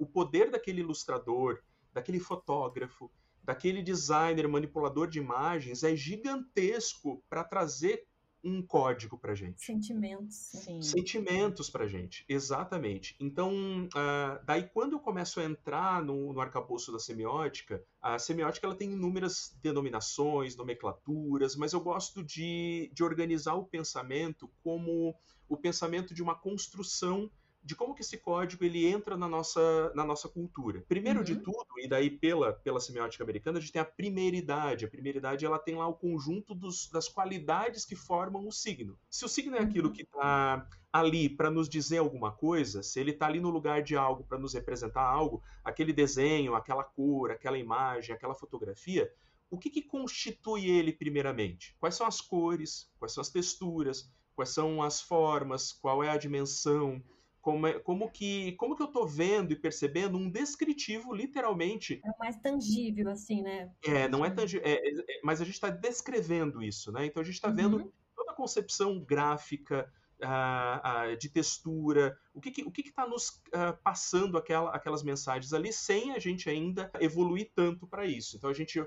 [0.00, 1.60] o poder daquele ilustrador,
[1.92, 3.10] daquele fotógrafo,
[3.42, 8.06] daquele designer manipulador de imagens é gigantesco para trazer
[8.44, 9.64] um código para gente.
[9.64, 10.36] Sentimentos.
[10.36, 10.82] Sim.
[10.82, 13.14] Sentimentos para gente, exatamente.
[13.20, 13.52] Então,
[13.86, 18.74] uh, daí quando eu começo a entrar no, no arcabouço da semiótica, a semiótica ela
[18.74, 25.14] tem inúmeras denominações, nomenclaturas, mas eu gosto de, de organizar o pensamento como
[25.48, 27.30] o pensamento de uma construção
[27.64, 30.84] de como que esse código ele entra na nossa, na nossa cultura.
[30.88, 31.24] Primeiro uhum.
[31.24, 34.84] de tudo, e daí pela, pela semiótica americana, a gente tem a primeiridade.
[34.84, 38.98] A primeiridade ela tem lá o conjunto dos, das qualidades que formam o signo.
[39.08, 39.94] Se o signo é aquilo uhum.
[39.94, 43.96] que está ali para nos dizer alguma coisa, se ele está ali no lugar de
[43.96, 49.10] algo para nos representar algo, aquele desenho, aquela cor, aquela imagem, aquela fotografia,
[49.50, 51.76] o que, que constitui ele primeiramente?
[51.78, 52.90] Quais são as cores?
[52.98, 54.10] Quais são as texturas?
[54.34, 55.72] Quais são as formas?
[55.72, 57.02] Qual é a dimensão?
[57.42, 62.00] Como, é, como, que, como que eu estou vendo e percebendo um descritivo, literalmente.
[62.04, 63.70] É mais tangível, assim, né?
[63.84, 67.04] É, não é tangível, é, é, é mas a gente está descrevendo isso, né?
[67.04, 67.92] Então a gente está vendo uhum.
[68.14, 73.06] toda a concepção gráfica, uh, de textura, o que está que, o que que tá
[73.06, 78.36] nos uh, passando aquela, aquelas mensagens ali, sem a gente ainda evoluir tanto para isso.
[78.36, 78.80] Então a gente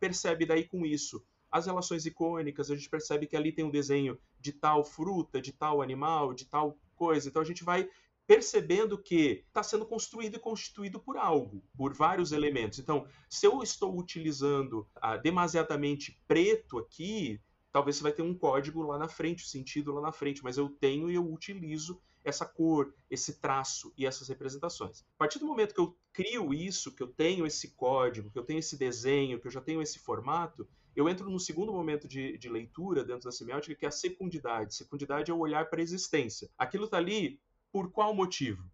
[0.00, 4.18] percebe daí com isso as relações icônicas, a gente percebe que ali tem um desenho
[4.40, 7.28] de tal fruta, de tal animal, de tal coisa.
[7.28, 7.88] Então a gente vai
[8.26, 12.78] percebendo que está sendo construído e constituído por algo, por vários elementos.
[12.78, 17.40] Então, se eu estou utilizando ah, demasiadamente preto aqui,
[17.72, 20.44] talvez você vai ter um código lá na frente, o um sentido lá na frente,
[20.44, 25.00] mas eu tenho e eu utilizo essa cor, esse traço e essas representações.
[25.16, 28.44] A partir do momento que eu crio isso, que eu tenho esse código, que eu
[28.44, 32.36] tenho esse desenho, que eu já tenho esse formato, eu entro no segundo momento de,
[32.38, 34.74] de leitura dentro da semiótica, que é a secundidade.
[34.74, 36.50] Secundidade é o olhar para a existência.
[36.58, 37.40] Aquilo está ali
[37.72, 38.70] por qual motivo?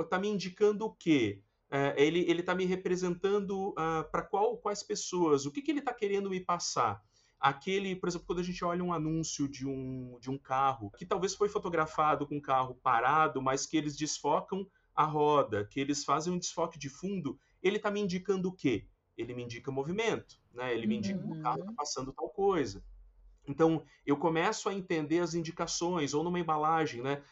[0.00, 1.42] Está me indicando o quê?
[1.70, 4.28] É, ele está me representando uh, ah, para
[4.60, 5.46] quais pessoas?
[5.46, 7.02] O que, que ele está querendo me passar?
[7.40, 11.06] Aquele, por exemplo, quando a gente olha um anúncio de um, de um carro, que
[11.06, 16.04] talvez foi fotografado com um carro parado, mas que eles desfocam a roda, que eles
[16.04, 18.86] fazem um desfoque de fundo, ele está me indicando o quê?
[19.16, 20.74] Ele me indica movimento, né?
[20.74, 21.76] ele me indica que o carro está uhum.
[21.76, 22.82] passando tal coisa.
[23.46, 27.22] Então, eu começo a entender as indicações, ou numa embalagem, né?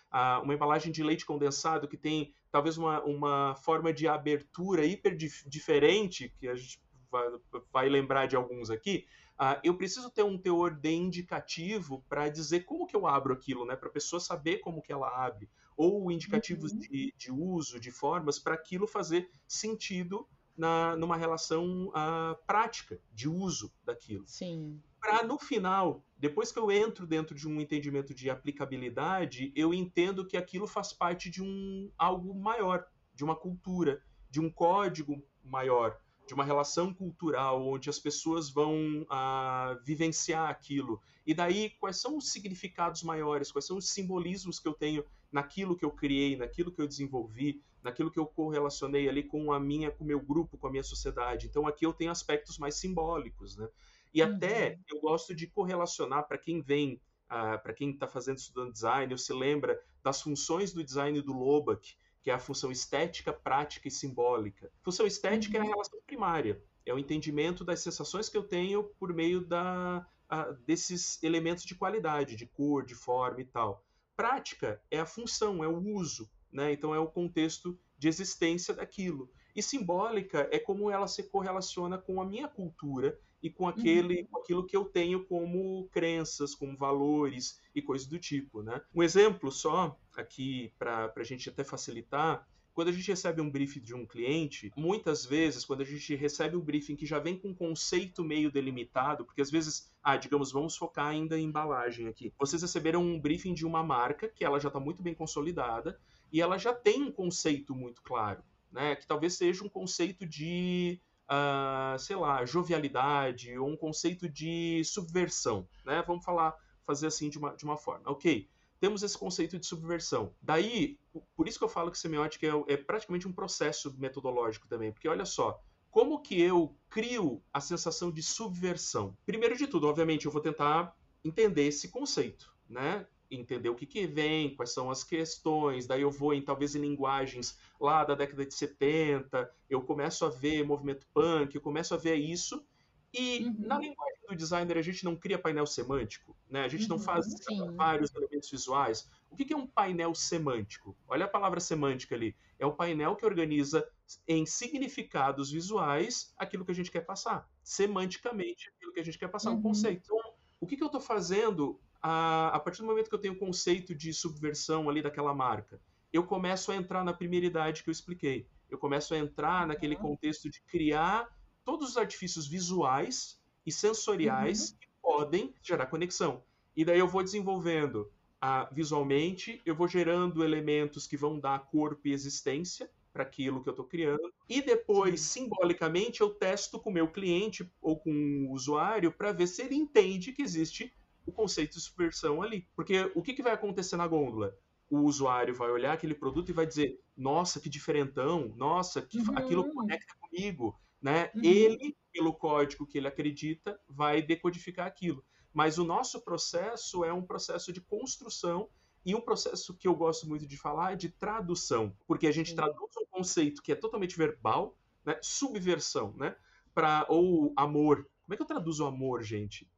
[0.43, 5.49] uma embalagem de leite condensado que tem talvez uma, uma forma de abertura hiper dif
[5.49, 7.29] diferente, que a gente vai,
[7.73, 9.07] vai lembrar de alguns aqui,
[9.41, 13.65] Uh, eu preciso ter um teor de indicativo para dizer como que eu abro aquilo,
[13.65, 13.75] né?
[13.75, 16.79] Para a pessoa saber como que ela abre, ou indicativos uhum.
[16.79, 20.29] de, de, uso, de formas, para aquilo fazer sentido
[20.61, 24.25] na, numa relação uh, prática de uso daquilo.
[24.27, 29.73] Sim para no final, depois que eu entro dentro de um entendimento de aplicabilidade, eu
[29.73, 35.23] entendo que aquilo faz parte de um algo maior, de uma cultura, de um código
[35.43, 41.01] maior, de uma relação cultural onde as pessoas vão ah, vivenciar aquilo.
[41.27, 45.77] E daí, quais são os significados maiores, quais são os simbolismos que eu tenho naquilo
[45.77, 49.91] que eu criei, naquilo que eu desenvolvi, naquilo que eu correlacionei ali com a minha,
[49.91, 51.47] com o meu grupo, com a minha sociedade.
[51.47, 53.69] Então aqui eu tenho aspectos mais simbólicos, né?
[54.13, 54.35] E uhum.
[54.35, 59.13] até eu gosto de correlacionar para quem vem, uh, para quem está fazendo estudando design,
[59.13, 63.89] ou se lembra das funções do design do Lobach, que é a função estética, prática
[63.89, 64.71] e simbólica.
[64.83, 65.65] Função estética uhum.
[65.65, 65.73] é a uhum.
[65.73, 71.23] relação primária, é o entendimento das sensações que eu tenho por meio da, uh, desses
[71.23, 73.85] elementos de qualidade, de cor, de forma e tal.
[74.17, 76.73] Prática é a função, é o uso, né?
[76.73, 79.31] então é o contexto de existência daquilo.
[79.55, 84.27] E simbólica é como ela se correlaciona com a minha cultura e com aquele, uhum.
[84.27, 88.81] com aquilo que eu tenho como crenças, como valores e coisas do tipo, né?
[88.95, 92.47] Um exemplo só aqui para a gente até facilitar.
[92.73, 96.57] Quando a gente recebe um briefing de um cliente, muitas vezes, quando a gente recebe
[96.57, 100.17] o um briefing que já vem com um conceito meio delimitado, porque às vezes, ah,
[100.17, 102.33] digamos, vamos focar ainda em embalagem aqui.
[102.39, 105.99] Vocês receberam um briefing de uma marca que ela já está muito bem consolidada
[106.33, 108.97] e ela já tem um conceito muito claro, né?
[108.97, 115.69] Que talvez seja um conceito de uh, sei lá, jovialidade ou um conceito de subversão,
[115.85, 116.03] né?
[116.07, 118.11] Vamos falar, fazer assim de uma, de uma forma.
[118.11, 118.49] Ok,
[118.81, 120.35] temos esse conceito de subversão.
[120.43, 120.99] Daí,
[121.37, 125.09] por isso que eu falo que semiótica é, é praticamente um processo metodológico também, porque
[125.09, 129.17] olha só, como que eu crio a sensação de subversão?
[129.27, 133.07] Primeiro de tudo, obviamente, eu vou tentar entender esse conceito, né?
[133.31, 136.81] Entender o que, que vem, quais são as questões, daí eu vou em talvez em
[136.81, 141.97] linguagens lá da década de 70, eu começo a ver movimento punk, eu começo a
[141.97, 142.65] ver isso,
[143.13, 143.57] e uhum.
[143.59, 146.63] na linguagem do designer a gente não cria painel semântico, né?
[146.63, 147.75] A gente não uhum, faz sim.
[147.75, 149.09] vários elementos visuais.
[149.31, 150.97] O que, que é um painel semântico?
[151.09, 152.37] Olha a palavra semântica ali.
[152.59, 153.89] É o painel que organiza
[154.29, 157.49] em significados visuais aquilo que a gente quer passar.
[157.65, 159.57] Semanticamente, aquilo que a gente quer passar, uhum.
[159.57, 160.03] um conceito.
[160.05, 163.35] Então, o que, que eu estou fazendo a, a partir do momento que eu tenho
[163.35, 165.81] o conceito de subversão ali daquela marca,
[166.13, 168.47] eu começo a entrar na primeira idade que eu expliquei.
[168.69, 170.03] Eu começo a entrar naquele uhum.
[170.03, 171.29] contexto de criar
[171.65, 174.77] todos os artifícios visuais e sensoriais uhum.
[174.79, 176.43] que podem gerar conexão.
[176.77, 178.11] E daí eu vou desenvolvendo
[178.41, 183.69] ah, visualmente, eu vou gerando elementos que vão dar corpo e existência para aquilo que
[183.69, 184.33] eu estou criando.
[184.49, 185.43] E depois, Sim.
[185.43, 189.75] simbolicamente, eu testo com o meu cliente ou com o usuário para ver se ele
[189.75, 190.93] entende que existe
[191.31, 192.67] o conceito de subversão ali.
[192.77, 194.55] Porque o que, que vai acontecer na gôndola?
[194.91, 199.39] O usuário vai olhar aquele produto e vai dizer: nossa, que diferentão, nossa, que uhum.
[199.39, 200.79] aquilo conecta comigo.
[201.01, 201.31] Né?
[201.35, 201.43] Uhum.
[201.43, 205.25] Ele, pelo código que ele acredita, vai decodificar aquilo.
[205.53, 208.69] Mas o nosso processo é um processo de construção
[209.05, 212.55] e um processo que eu gosto muito de falar é de tradução, porque a gente
[212.55, 215.19] traduz um conceito que é totalmente verbal, né?
[215.23, 216.37] subversão, né?
[216.75, 218.09] Pra, ou amor.
[218.25, 219.69] Como é que eu traduzo amor, gente?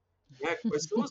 [0.43, 0.57] Né?
[0.57, 1.05] Quais são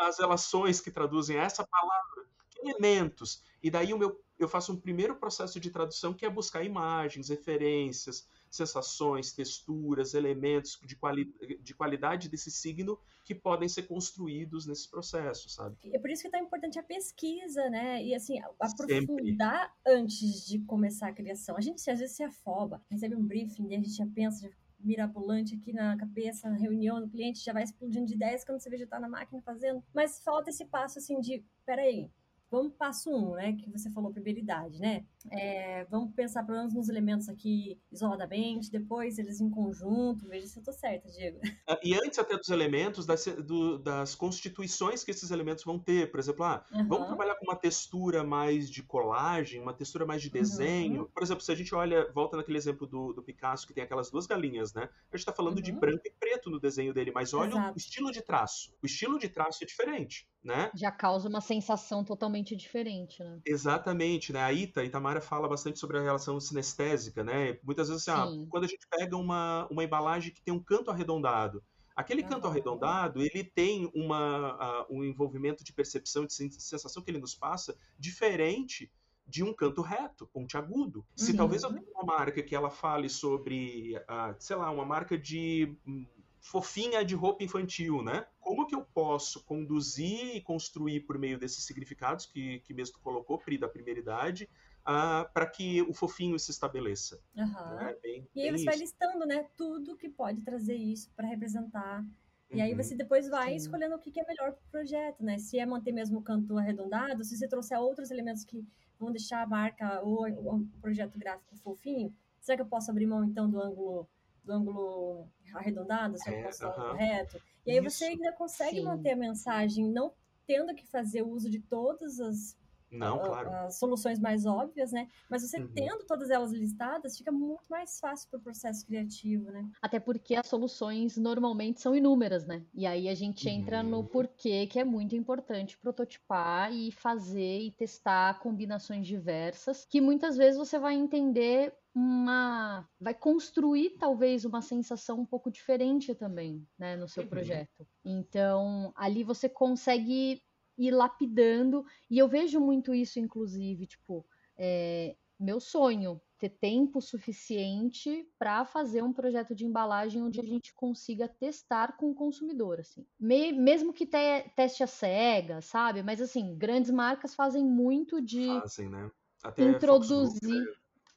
[0.00, 2.26] as, relações que traduzem essa palavra?
[2.50, 3.42] Que elementos?
[3.62, 7.28] E daí o meu, eu faço um primeiro processo de tradução que é buscar imagens,
[7.28, 14.88] referências, sensações, texturas, elementos de, quali de qualidade desse signo que podem ser construídos nesse
[14.88, 15.76] processo, sabe?
[15.92, 18.02] É por isso que é tão importante a pesquisa, né?
[18.02, 20.00] E assim, aprofundar Sempre.
[20.00, 21.56] antes de começar a criação.
[21.56, 24.54] A gente às vezes se afoba, recebe um briefing e a gente já pensa, já
[24.80, 28.70] mirabolante aqui na cabeça, na reunião, no cliente já vai explodindo de ideias quando você
[28.70, 29.82] vê já tá na máquina fazendo.
[29.92, 32.10] Mas falta esse passo assim de, peraí,
[32.50, 33.52] Vamos passo um, né?
[33.52, 35.04] Que você falou prioridade, né?
[35.30, 40.26] É, vamos pensar pelo menos nos elementos aqui isoladamente, depois eles em conjunto.
[40.26, 41.40] Veja se eu tô certa, Diego.
[41.68, 46.10] Ah, e antes até dos elementos, das, do, das constituições que esses elementos vão ter.
[46.10, 46.88] Por exemplo, ah, uhum.
[46.88, 51.02] vamos trabalhar com uma textura mais de colagem, uma textura mais de desenho.
[51.02, 51.08] Uhum.
[51.08, 54.10] Por exemplo, se a gente olha, volta naquele exemplo do, do Picasso que tem aquelas
[54.10, 54.84] duas galinhas, né?
[54.84, 55.62] A gente está falando uhum.
[55.62, 57.74] de branco e preto no desenho dele, mas olha Exato.
[57.74, 58.72] o estilo de traço.
[58.82, 60.70] O estilo de traço é diferente né?
[60.74, 63.40] Já causa uma sensação totalmente diferente, né?
[63.44, 64.42] Exatamente, né?
[64.42, 67.58] A Ita, Itamara fala bastante sobre a relação sinestésica, né?
[67.62, 70.90] Muitas vezes, assim, ah, quando a gente pega uma, uma embalagem que tem um canto
[70.90, 71.62] arredondado,
[71.98, 77.18] aquele canto arredondado, ele tem uma, uh, um envolvimento de percepção, de sensação que ele
[77.18, 78.90] nos passa diferente
[79.26, 81.04] de um canto reto, pontiagudo.
[81.16, 81.36] Se uhum.
[81.36, 85.76] talvez eu tenha uma marca que ela fale sobre, uh, sei lá, uma marca de
[85.86, 86.06] hum,
[86.40, 88.26] fofinha de roupa infantil, né?
[88.58, 93.00] Como que eu posso conduzir e construir por meio desses significados que, que mesmo tu
[93.00, 97.22] colocou, Pri, da primeira idade, uh, para que o fofinho se estabeleça?
[97.36, 97.76] Uhum.
[97.76, 97.96] Né?
[98.02, 98.64] Bem, e aí você isso.
[98.64, 99.48] vai listando, né?
[99.56, 102.04] Tudo que pode trazer isso para representar.
[102.50, 102.62] E uhum.
[102.62, 103.54] aí você depois vai Sim.
[103.54, 105.38] escolhendo o que é melhor para o projeto, né?
[105.38, 108.66] Se é manter mesmo o canto arredondado, se você trouxer outros elementos que
[108.98, 113.24] vão deixar a marca ou o projeto gráfico fofinho, será que eu posso abrir mão
[113.24, 114.08] então do ângulo
[114.48, 116.96] do ângulo arredondado, se é, uh -huh.
[116.96, 117.40] reto.
[117.66, 117.90] E aí Isso.
[117.90, 118.84] você ainda consegue Sim.
[118.84, 120.12] manter a mensagem, não
[120.46, 122.56] tendo que fazer uso de todas as,
[122.90, 123.50] não, claro.
[123.50, 125.08] as soluções mais óbvias, né?
[125.28, 125.68] Mas você uhum.
[125.74, 129.68] tendo todas elas listadas, fica muito mais fácil para o processo criativo, né?
[129.82, 132.64] Até porque as soluções normalmente são inúmeras, né?
[132.74, 133.90] E aí a gente entra uhum.
[133.90, 140.38] no porquê que é muito importante prototipar e fazer e testar combinações diversas, que muitas
[140.38, 146.96] vezes você vai entender uma vai construir talvez uma sensação um pouco diferente também, né,
[146.96, 147.28] no seu uhum.
[147.28, 147.86] projeto.
[148.04, 150.40] Então, ali você consegue
[150.76, 154.24] ir lapidando e eu vejo muito isso inclusive, tipo,
[154.56, 160.72] é, meu sonho ter tempo suficiente para fazer um projeto de embalagem onde a gente
[160.72, 163.04] consiga testar com o consumidor, assim.
[163.18, 166.00] Me, mesmo que te, teste a cega, sabe?
[166.00, 169.10] Mas assim, grandes marcas fazem muito de fazem, né?
[169.42, 170.64] Até introduzir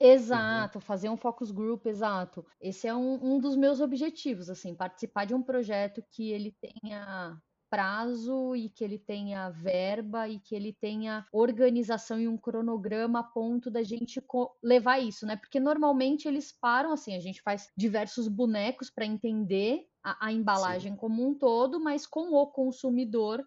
[0.03, 0.81] Exato, uhum.
[0.81, 2.43] fazer um focus group, exato.
[2.59, 7.37] Esse é um, um dos meus objetivos, assim, participar de um projeto que ele tenha
[7.69, 13.23] prazo e que ele tenha verba e que ele tenha organização e um cronograma a
[13.23, 14.21] ponto da gente
[14.61, 15.37] levar isso, né?
[15.37, 20.93] Porque normalmente eles param assim, a gente faz diversos bonecos para entender a, a embalagem
[20.93, 20.97] Sim.
[20.97, 23.41] como um todo, mas com o consumidor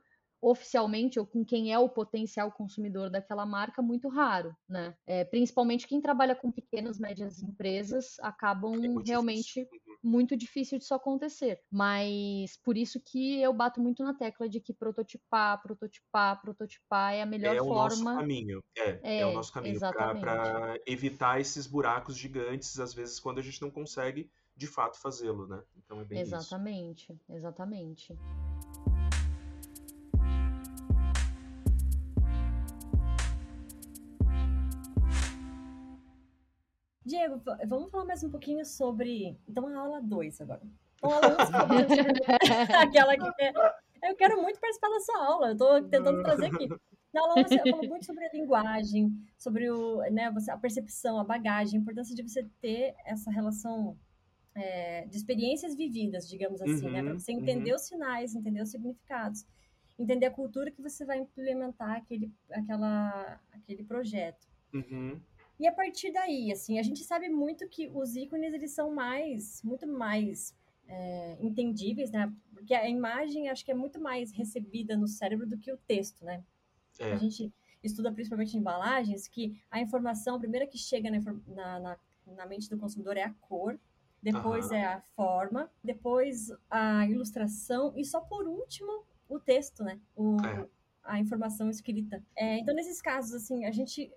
[0.44, 4.94] oficialmente ou com quem é o potencial consumidor daquela marca muito raro, né?
[5.06, 9.68] É, principalmente quem trabalha com pequenas, médias empresas acabam é muito realmente difícil.
[9.86, 9.96] Uhum.
[10.02, 11.60] muito difícil disso acontecer.
[11.70, 17.22] Mas por isso que eu bato muito na tecla de que prototipar, prototipar, prototipar é
[17.22, 17.72] a melhor é forma.
[17.72, 18.64] É o nosso caminho.
[18.76, 23.42] É, é, é o nosso caminho para evitar esses buracos gigantes, às vezes quando a
[23.42, 25.62] gente não consegue de fato fazê-lo, né?
[25.76, 27.20] Então é bem exatamente, isso.
[27.28, 28.73] Exatamente, exatamente.
[37.04, 39.38] Diego, vamos falar mais um pouquinho sobre.
[39.46, 40.62] Então, a aula 2 agora.
[40.96, 41.36] Então, a aula
[41.70, 43.42] 1 aquela que.
[43.42, 43.52] É...
[44.10, 46.68] Eu quero muito participar da sua aula, eu estou tentando trazer aqui.
[47.12, 51.24] Na aula 1 você falou muito sobre a linguagem, sobre o, né, a percepção, a
[51.24, 53.96] bagagem, a importância de você ter essa relação
[54.54, 57.10] é, de experiências vividas, digamos assim, né, uhum, né?
[57.10, 57.76] Para você entender uhum.
[57.76, 59.44] os sinais, entender os significados,
[59.98, 64.46] entender a cultura que você vai implementar aquele, aquela, aquele projeto.
[64.72, 65.20] Uhum.
[65.58, 69.62] E a partir daí, assim, a gente sabe muito que os ícones, eles são mais,
[69.62, 70.54] muito mais
[70.88, 72.32] é, entendíveis, né?
[72.52, 76.24] Porque a imagem, acho que é muito mais recebida no cérebro do que o texto,
[76.24, 76.42] né?
[76.98, 77.12] É.
[77.12, 81.80] A gente estuda principalmente em embalagens que a informação, a primeira que chega na, na,
[81.80, 83.78] na, na mente do consumidor é a cor,
[84.22, 84.76] depois uhum.
[84.76, 90.00] é a forma, depois a ilustração e só por último o texto, né?
[90.16, 90.66] O, é.
[91.02, 92.24] A informação escrita.
[92.34, 94.10] É, então, nesses casos, assim, a gente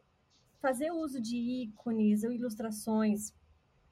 [0.62, 3.34] fazer uso de ícones ou ilustrações,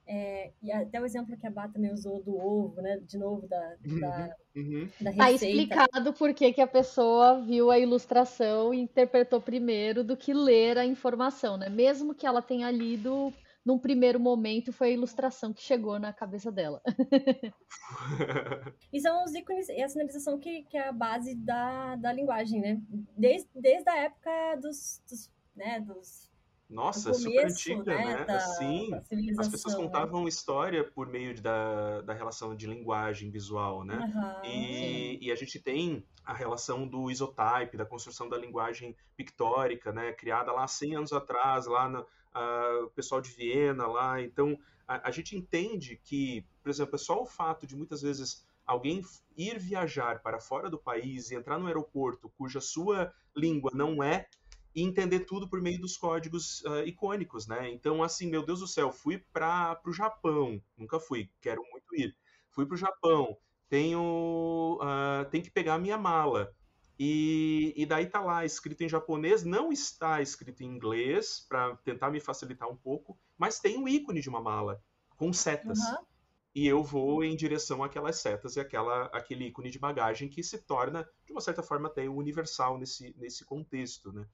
[0.08, 3.00] é, e até o exemplo que a Bata me usou do ovo, né?
[3.00, 4.90] De novo, da, uhum, da, uhum.
[5.02, 5.28] da tá receita.
[5.28, 10.32] Tá explicado por que, que a pessoa viu a ilustração e interpretou primeiro do que
[10.32, 11.70] ler a informação, né?
[11.70, 13.34] Mesmo que ela tenha lido
[13.66, 16.80] num primeiro momento foi a ilustração que chegou na cabeça dela.
[18.94, 22.62] e são os ícones e a sinalização que, que é a base da, da linguagem,
[22.62, 22.80] né?
[23.18, 26.30] Desde, desde a época dos, dos, né, dos
[26.70, 28.06] nossa, começo, super antiga, né?
[28.06, 28.26] né?
[28.26, 29.84] Da, Sim, da as pessoas né?
[29.84, 30.30] contavam né?
[30.30, 33.98] história por meio da, da relação de linguagem visual, né?
[33.98, 39.92] Uhum, e, e, a gente tem a relação do isotype, da construção da linguagem pictórica,
[39.92, 40.12] né?
[40.14, 44.20] Criada lá 100 anos atrás, lá no uh, pessoal de Viena, lá.
[44.22, 44.58] Então,
[44.88, 49.04] a, a gente entende que, por exemplo, é só o fato de muitas vezes alguém
[49.38, 54.28] ir viajar para fora do país e entrar no aeroporto cuja sua língua não é
[54.76, 57.72] e entender tudo por meio dos códigos uh, icônicos, né?
[57.72, 62.14] Então, assim, meu Deus do céu, fui para o Japão, nunca fui, quero muito ir.
[62.52, 63.38] Fui para o Japão,
[63.70, 66.54] tenho, uh, tenho que pegar a minha mala.
[67.00, 72.10] E, e daí tá lá escrito em japonês, não está escrito em inglês, para tentar
[72.10, 74.82] me facilitar um pouco, mas tem um ícone de uma mala
[75.18, 75.80] com setas.
[75.80, 76.06] Uhum.
[76.54, 80.58] E eu vou em direção àquelas setas e aquela, aquele ícone de bagagem que se
[80.60, 84.26] torna, de uma certa forma, até universal nesse, nesse contexto, né?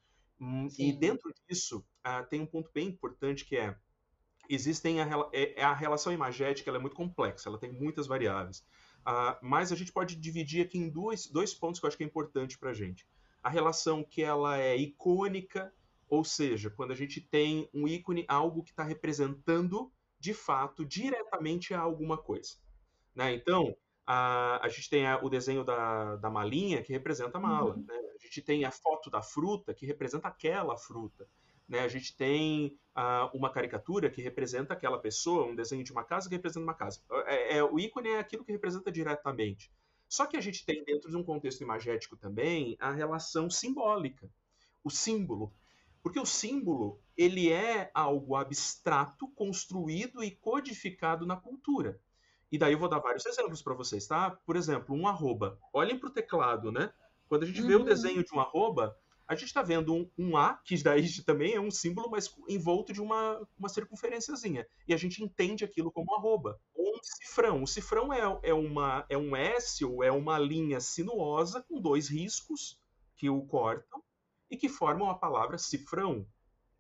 [0.42, 3.78] Hum, e dentro disso, uh, tem um ponto bem importante que é
[4.50, 8.66] existem a, é, é, a relação imagética ela é muito complexa, ela tem muitas variáveis.
[9.02, 12.04] Uh, mas a gente pode dividir aqui em dois, dois pontos que eu acho que
[12.04, 13.08] é importante para a gente.
[13.42, 15.72] A relação que ela é icônica,
[16.10, 21.74] ou seja, quando a gente tem um ícone, algo que está representando de fato diretamente
[21.74, 22.56] a alguma coisa.
[23.16, 23.34] Né?
[23.34, 23.76] Então,
[24.06, 27.76] a, a gente tem a, o desenho da, da malinha que representa a mala.
[27.76, 27.86] Uhum.
[27.88, 28.11] Né?
[28.22, 31.28] Gente tem a foto da fruta que representa aquela fruta.
[31.68, 31.80] Né?
[31.80, 36.30] A gente tem uh, uma caricatura que representa aquela pessoa, um desenho de uma casa
[36.30, 37.02] que representa uma casa.
[37.26, 39.72] É, é, o ícone é aquilo que representa diretamente.
[40.08, 44.30] Só que a gente tem dentro de um contexto imagético também a relação simbólica,
[44.84, 45.54] o símbolo.
[46.04, 52.00] Porque o símbolo, ele é algo abstrato, construído e codificado na cultura.
[52.52, 54.32] E daí eu vou dar vários exemplos para vocês, tá?
[54.46, 55.58] Por exemplo, um arroba.
[55.72, 56.92] Olhem para o teclado, né?
[57.32, 57.68] Quando a gente uhum.
[57.68, 57.86] vê o uhum.
[57.86, 58.94] desenho de um arroba,
[59.26, 62.92] a gente está vendo um, um, A, que daí também é um símbolo, mas envolto
[62.92, 64.68] de uma, uma circunferênciazinha.
[64.86, 66.60] E a gente entende aquilo como arroba.
[66.76, 67.64] Ou um cifrão.
[67.64, 72.10] O cifrão é, é, uma, é um S ou é uma linha sinuosa com dois
[72.10, 72.78] riscos
[73.16, 74.04] que o cortam
[74.50, 76.28] e que formam a palavra cifrão.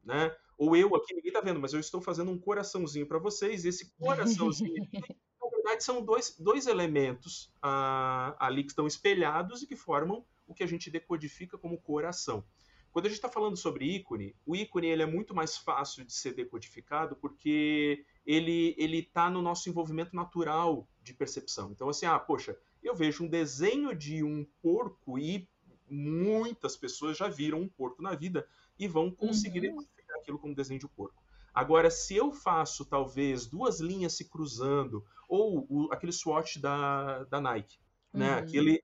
[0.04, 0.36] Né?
[0.58, 3.70] Ou eu aqui, ninguém está vendo, mas eu estou fazendo um coraçãozinho para vocês, e
[3.70, 4.86] esse coraçãozinho
[5.72, 10.64] verdade, são dois, dois elementos ah, ali que estão espelhados e que formam o que
[10.64, 12.44] a gente decodifica como coração.
[12.92, 16.12] Quando a gente está falando sobre ícone, o ícone ele é muito mais fácil de
[16.12, 21.72] ser decodificado porque ele ele está no nosso envolvimento natural de percepção.
[21.72, 25.48] Então assim, ah, poxa, eu vejo um desenho de um porco e
[25.90, 28.48] muitas pessoas já viram um porco na vida
[28.78, 29.76] e vão conseguir uhum.
[29.78, 31.22] decodificar aquilo como desenho de um porco.
[31.54, 37.42] Agora, se eu faço talvez duas linhas se cruzando, ou o, aquele swatch da, da
[37.42, 37.78] Nike,
[38.14, 38.32] né?
[38.32, 38.40] Uhum.
[38.40, 38.82] Aquele,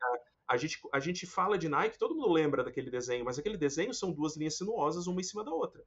[0.48, 3.94] a, gente, a gente fala de Nike, todo mundo lembra daquele desenho, mas aquele desenho
[3.94, 5.84] são duas linhas sinuosas, uma em cima da outra.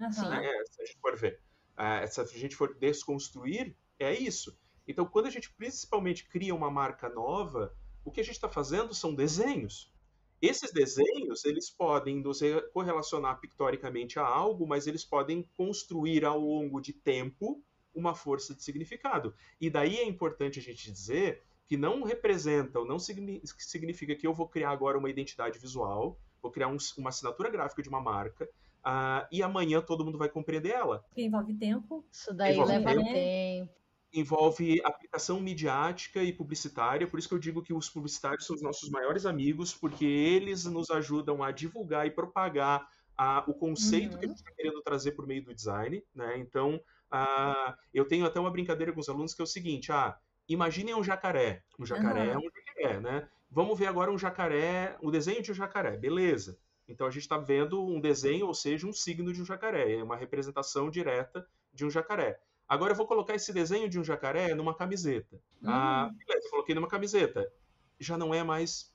[0.00, 0.08] Uhum.
[0.08, 0.64] Né?
[0.70, 1.40] Se a gente for ver.
[1.74, 4.58] Uh, se a gente for desconstruir, é isso.
[4.86, 8.94] Então, quando a gente principalmente cria uma marca nova, o que a gente está fazendo
[8.94, 9.92] são desenhos.
[10.40, 12.40] Esses desenhos, eles podem nos
[12.72, 18.62] correlacionar pictoricamente a algo, mas eles podem construir ao longo de tempo uma força de
[18.62, 19.34] significado.
[19.60, 24.32] E daí é importante a gente dizer que não representa ou não significa que eu
[24.32, 28.48] vou criar agora uma identidade visual, vou criar um, uma assinatura gráfica de uma marca,
[28.78, 31.04] uh, e amanhã todo mundo vai compreender ela.
[31.16, 32.04] Envolve tempo.
[32.10, 33.04] Isso daí envolve leva tempo.
[33.04, 33.78] tempo
[34.10, 38.62] envolve aplicação midiática e publicitária, por isso que eu digo que os publicitários são os
[38.62, 44.18] nossos maiores amigos, porque eles nos ajudam a divulgar e propagar a, o conceito uhum.
[44.18, 44.34] que a uhum.
[44.34, 46.38] gente está querendo trazer por meio do design, né?
[46.38, 50.16] Então, a, eu tenho até uma brincadeira com os alunos que é o seguinte, ah,
[50.48, 52.32] imaginem um jacaré, um jacaré uhum.
[52.32, 53.28] é um jacaré, né?
[53.50, 56.58] Vamos ver agora um jacaré, o um desenho de um jacaré, beleza.
[56.86, 60.02] Então a gente está vendo um desenho, ou seja, um signo de um jacaré, é
[60.02, 62.40] uma representação direta de um jacaré.
[62.66, 65.36] Agora eu vou colocar esse desenho de um jacaré numa camiseta.
[65.62, 65.70] Uhum.
[65.70, 67.50] Ah, beleza, coloquei numa camiseta.
[67.98, 68.94] Já não é mais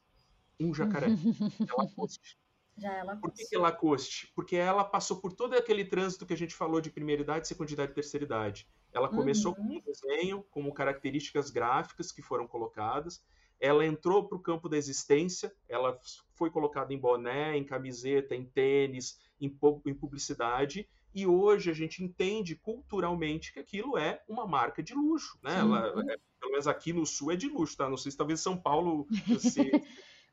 [0.59, 1.07] um jacaré.
[1.69, 2.37] é Lacoste.
[2.77, 3.21] Já é Lacoste.
[3.21, 4.31] Por que, que é Lacoste?
[4.35, 7.71] Porque ela passou por todo aquele trânsito que a gente falou de primeira idade, segunda
[7.71, 8.67] idade e terceira idade.
[8.93, 9.67] Ela começou uhum.
[9.67, 13.23] com um desenho, como características gráficas que foram colocadas.
[13.59, 15.97] Ela entrou para o campo da existência, ela
[16.35, 22.03] foi colocada em boné, em camiseta, em tênis, em, em publicidade, e hoje a gente
[22.03, 25.59] entende culturalmente que aquilo é uma marca de luxo, né?
[25.59, 27.87] Ela, é, pelo menos aqui no Sul é de luxo, tá?
[27.87, 29.07] Não sei se talvez São Paulo
[29.39, 29.71] se,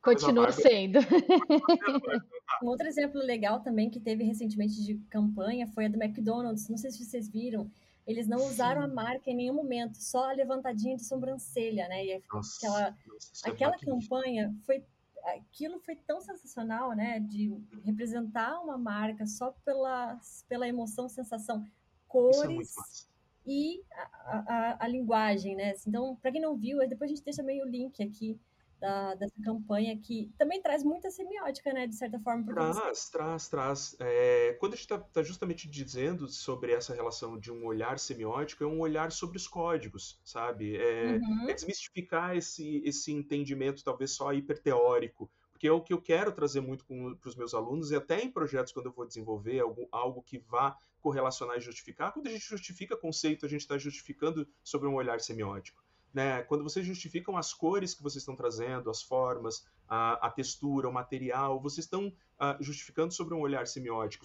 [0.02, 0.98] Continua sendo.
[2.62, 6.68] um outro exemplo legal também que teve recentemente de campanha foi a do McDonald's.
[6.68, 7.70] Não sei se vocês viram.
[8.10, 12.04] Eles não usaram a marca em nenhum momento, só a levantadinha de sobrancelha, né?
[12.04, 14.84] E nossa, aquela, nossa, é aquela campanha foi
[15.36, 17.20] aquilo foi tão sensacional, né?
[17.20, 17.54] De
[17.84, 21.70] representar uma marca só pela, pela emoção, sensação, é
[22.08, 23.10] cores é
[23.46, 25.74] e a, a, a, linguagem, né?
[25.86, 28.38] Então, para quem não viu, depois a gente deixa meio o link aqui
[28.80, 31.86] da, dessa campanha que também traz muita semiótica, né?
[31.86, 32.44] De certa forma.
[32.46, 33.12] Traz, você...
[33.12, 33.96] traz, traz.
[34.00, 38.64] É, quando a gente está tá justamente dizendo sobre essa relação de um olhar semiótico,
[38.64, 40.76] é um olhar sobre os códigos, sabe?
[40.76, 41.48] É, uhum.
[41.48, 46.60] é desmistificar esse, esse entendimento talvez só hiperteórico, porque é o que eu quero trazer
[46.60, 50.22] muito para os meus alunos, e até em projetos quando eu vou desenvolver algo, algo
[50.22, 52.12] que vá correlacionar e justificar.
[52.12, 55.82] Quando a gente justifica conceito, a gente está justificando sobre um olhar semiótico.
[56.12, 56.42] Né?
[56.42, 60.92] Quando vocês justificam as cores que vocês estão trazendo, as formas, a, a textura, o
[60.92, 64.24] material, vocês estão uh, justificando sobre um olhar semiótico,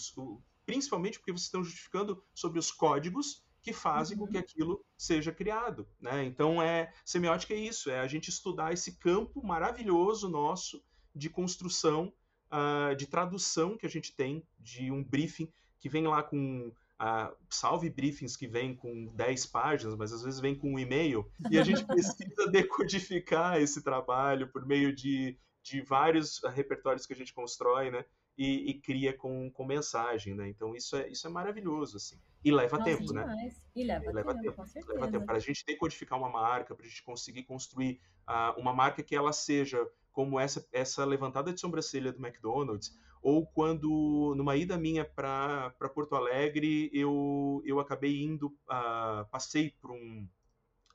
[0.65, 4.25] principalmente porque vocês estão justificando sobre os códigos que fazem uhum.
[4.25, 6.23] com que aquilo seja criado, né?
[6.23, 10.83] Então é semiótica é isso, é a gente estudar esse campo maravilhoso nosso
[11.15, 12.13] de construção,
[12.51, 17.31] uh, de tradução que a gente tem de um briefing que vem lá com a
[17.49, 21.57] salve briefings que vem com 10 páginas, mas às vezes vem com um e-mail, e
[21.57, 27.33] a gente precisa decodificar esse trabalho por meio de, de vários repertórios que a gente
[27.33, 28.05] constrói, né?
[28.37, 30.49] E, e cria com, com mensagem, né?
[30.49, 32.19] Então isso é, isso é maravilhoso, assim.
[32.43, 33.27] E leva Nossa, tempo, demais.
[33.27, 33.51] né?
[33.73, 34.93] E leva, e leva tempo, tempo.
[34.93, 35.25] Leva tempo.
[35.25, 39.15] Para a gente decodificar uma marca, para a gente conseguir construir uh, uma marca que
[39.15, 45.03] ela seja como essa, essa levantada de sobrancelha do McDonald's, ou quando, numa ida minha
[45.03, 50.30] para Porto Alegre, eu, eu acabei indo, uh, passei por um,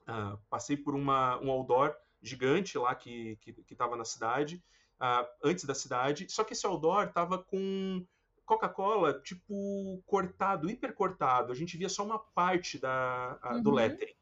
[0.02, 3.36] uh, passei por uma, um outdoor gigante lá que
[3.68, 4.62] estava que, na cidade,
[5.00, 8.06] uh, antes da cidade, só que esse outdoor estava com
[8.46, 13.60] Coca-Cola, tipo, cortado, hiper cortado, a gente via só uma parte da, uhum.
[13.60, 14.14] do lettering.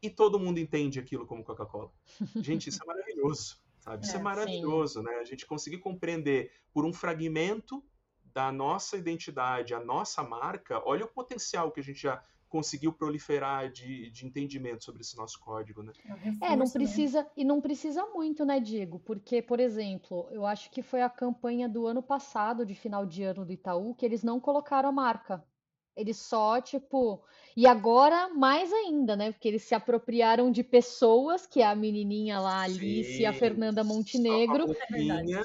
[0.00, 1.90] E todo mundo entende aquilo como Coca-Cola.
[2.36, 3.58] Gente, isso é maravilhoso.
[3.80, 4.04] Sabe?
[4.04, 5.06] Isso é, é maravilhoso, sim.
[5.06, 5.14] né?
[5.16, 7.82] A gente conseguir compreender por um fragmento
[8.32, 13.70] da nossa identidade, a nossa marca, olha o potencial que a gente já conseguiu proliferar
[13.70, 15.92] de, de entendimento sobre esse nosso código, né?
[16.42, 18.98] É, é não precisa e não precisa muito, né, Diego?
[18.98, 23.22] Porque, por exemplo, eu acho que foi a campanha do ano passado, de final de
[23.22, 25.44] ano do Itaú, que eles não colocaram a marca.
[25.96, 27.22] Eles só, tipo.
[27.56, 29.32] E agora, mais ainda, né?
[29.32, 33.26] Porque eles se apropriaram de pessoas, que é a menininha lá, a Alice Sim, e
[33.26, 34.66] a Fernanda Montenegro.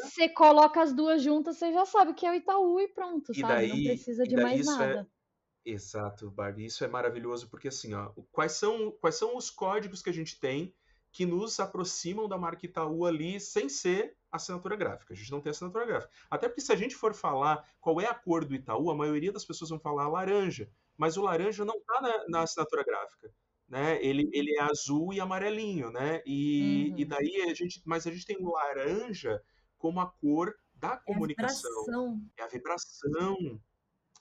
[0.01, 3.39] Você coloca as duas juntas, você já sabe que é o Itaú e pronto, e
[3.41, 3.53] sabe?
[3.53, 5.07] Daí, Não precisa de mais é nada.
[5.65, 5.71] É...
[5.71, 6.65] Exato, Barbie.
[6.65, 10.39] Isso é maravilhoso, porque assim, ó, quais são, quais são os códigos que a gente
[10.39, 10.73] tem
[11.15, 15.13] que nos aproximam da marca Itaú ali sem ser assinatura gráfica.
[15.13, 16.11] A gente não tem assinatura gráfica.
[16.29, 19.31] Até porque se a gente for falar qual é a cor do Itaú, a maioria
[19.31, 20.69] das pessoas vão falar laranja.
[20.97, 23.31] Mas o laranja não está na, na, assinatura gráfica.
[23.65, 23.97] Né?
[24.03, 26.21] Ele, ele é azul e amarelinho, né?
[26.25, 26.99] E, uhum.
[26.99, 27.81] e daí a gente.
[27.85, 29.41] Mas a gente tem o laranja
[29.77, 31.71] como a cor da comunicação.
[31.71, 32.21] É a vibração.
[32.39, 33.61] É a vibração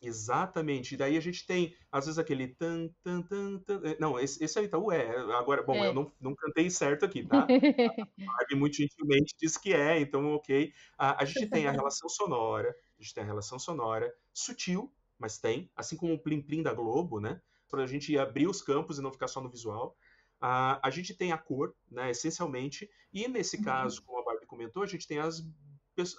[0.07, 0.95] Exatamente.
[0.95, 3.81] E daí a gente tem, às vezes, aquele tan, tan, tan, tan.
[3.85, 5.17] Eh, não, esse, esse é o Itaú é.
[5.35, 5.89] Agora, bom, é.
[5.89, 7.47] eu não, não cantei certo aqui, tá?
[8.21, 10.73] A Barbie muito gentilmente disse que é, então, ok.
[10.99, 15.39] A, a gente tem a relação sonora, a gente tem a relação sonora, sutil, mas
[15.39, 17.41] tem, assim como o Plim Plim da Globo, né?
[17.71, 19.97] Para a gente abrir os campos e não ficar só no visual.
[20.41, 23.65] a gente tem a cor, né, essencialmente, e nesse uhum.
[23.65, 25.41] caso, como a Barbie comentou, a gente tem as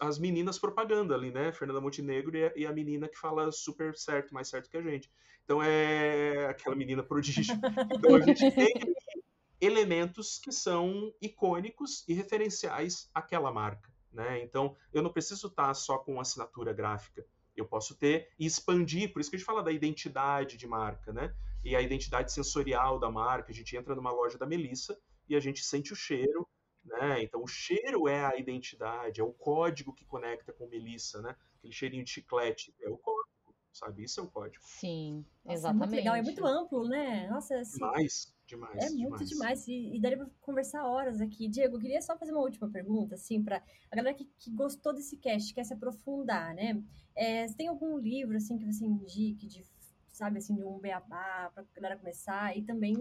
[0.01, 1.51] as meninas propaganda ali, né?
[1.51, 4.81] Fernanda Montenegro e a, e a, menina que fala super certo, mais certo que a
[4.81, 5.09] gente.
[5.43, 7.55] Então é aquela menina prodígio.
[7.97, 8.73] Então a gente tem
[9.59, 14.41] elementos que são icônicos e referenciais àquela marca, né?
[14.41, 17.25] Então eu não preciso estar só com assinatura gráfica.
[17.55, 21.13] Eu posso ter e expandir, por isso que a gente fala da identidade de marca,
[21.13, 21.33] né?
[21.63, 23.51] E a identidade sensorial da marca.
[23.51, 24.97] A gente entra numa loja da Melissa
[25.27, 26.47] e a gente sente o cheiro
[26.85, 27.23] né?
[27.23, 31.35] Então o cheiro é a identidade, é o código que conecta com Melissa, né?
[31.57, 34.03] Aquele cheirinho de chiclete, é o código, sabe?
[34.03, 34.63] Isso é o código.
[34.63, 35.83] Sim, exatamente.
[35.83, 37.27] é muito legal, é muito amplo, né?
[37.29, 38.75] Nossa, assim, demais, demais.
[38.75, 39.09] É demais.
[39.09, 41.47] muito demais e, e daria para conversar horas aqui.
[41.47, 44.93] Diego, eu queria só fazer uma última pergunta, assim, para a galera que, que, gostou
[44.93, 46.81] desse cast, quer se aprofundar, né?
[47.15, 49.65] É, você tem algum livro assim que você indique de,
[50.11, 52.95] sabe, assim, de um beabá para a galera começar e também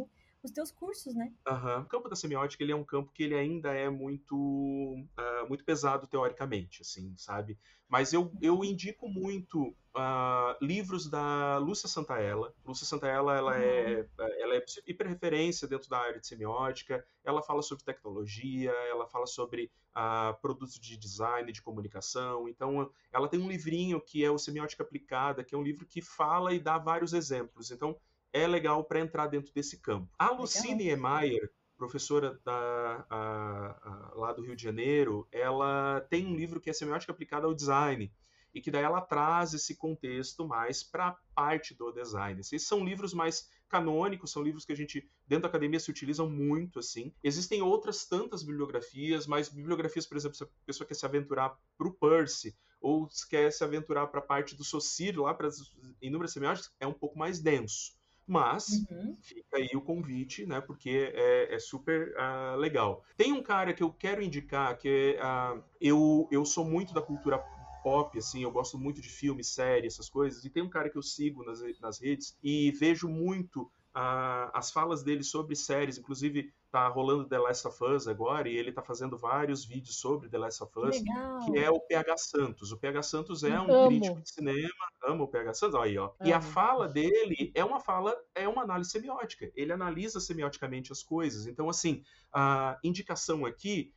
[0.47, 1.33] os teus cursos, né?
[1.49, 1.81] Uhum.
[1.81, 5.65] O campo da semiótica ele é um campo que ele ainda é muito, uh, muito
[5.65, 7.59] pesado teoricamente, assim, sabe?
[7.89, 12.53] Mas eu, eu indico muito uh, livros da Lúcia Santaella.
[12.65, 14.25] Lúcia Santaella ela, é, uhum.
[14.25, 17.05] é, ela é hiper referência dentro da área de semiótica.
[17.23, 22.49] Ela fala sobre tecnologia, ela fala sobre uh, produtos de design, de comunicação.
[22.49, 26.03] Então, ela tem um livrinho que é o Semiótica Aplicada, que é um livro que
[26.03, 27.71] fala e dá vários exemplos.
[27.71, 27.97] Então,
[28.35, 30.13] é legal para entrar dentro desse campo.
[30.19, 36.35] A Lucine Emayer, professora da, a, a, lá do Rio de Janeiro, ela tem um
[36.35, 38.13] livro que é Semiótica Aplicada ao Design,
[38.53, 42.41] e que daí ela traz esse contexto mais para a parte do design.
[42.41, 46.31] Esses são livros mais canônicos, são livros que a gente, dentro da academia, se utilizam
[46.31, 47.13] muito, assim.
[47.23, 51.89] Existem outras tantas bibliografias, mas bibliografias, por exemplo, se a pessoa quer se aventurar para
[51.89, 55.57] o Percy, ou quer se aventurar para a parte do Saussure, lá para as
[56.01, 57.97] inúmeras semióticas, é um pouco mais denso.
[58.27, 59.17] Mas uhum.
[59.21, 60.61] fica aí o convite, né?
[60.61, 63.05] Porque é, é super uh, legal.
[63.17, 67.39] Tem um cara que eu quero indicar que uh, eu, eu sou muito da cultura
[67.83, 70.97] pop, assim, eu gosto muito de filmes, séries, essas coisas, e tem um cara que
[70.97, 76.51] eu sigo nas, nas redes e vejo muito uh, as falas dele sobre séries, inclusive
[76.75, 80.39] tá rolando The Last of Us agora, e ele tá fazendo vários vídeos sobre The
[80.39, 81.47] Last of Us, Legal.
[81.47, 82.73] que é o PH Santos.
[82.73, 83.87] O PH Santos é um Amo.
[83.87, 86.07] crítico de cinema, ama o PH Santos, aí, ó.
[86.07, 86.15] Amo.
[86.25, 89.53] E a fala dele é uma fala, é uma análise semiótica.
[89.55, 91.47] Ele analisa semioticamente as coisas.
[91.47, 92.03] Então, assim,
[92.33, 93.95] a indicação aqui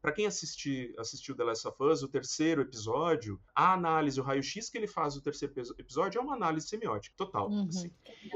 [0.00, 4.68] para quem assistir, assistiu The Last of Us, o terceiro episódio, a análise, o raio-x
[4.68, 7.48] que ele faz do terceiro episódio é uma análise semiótica, total.
[7.48, 7.68] Uhum.
[7.68, 7.90] Assim.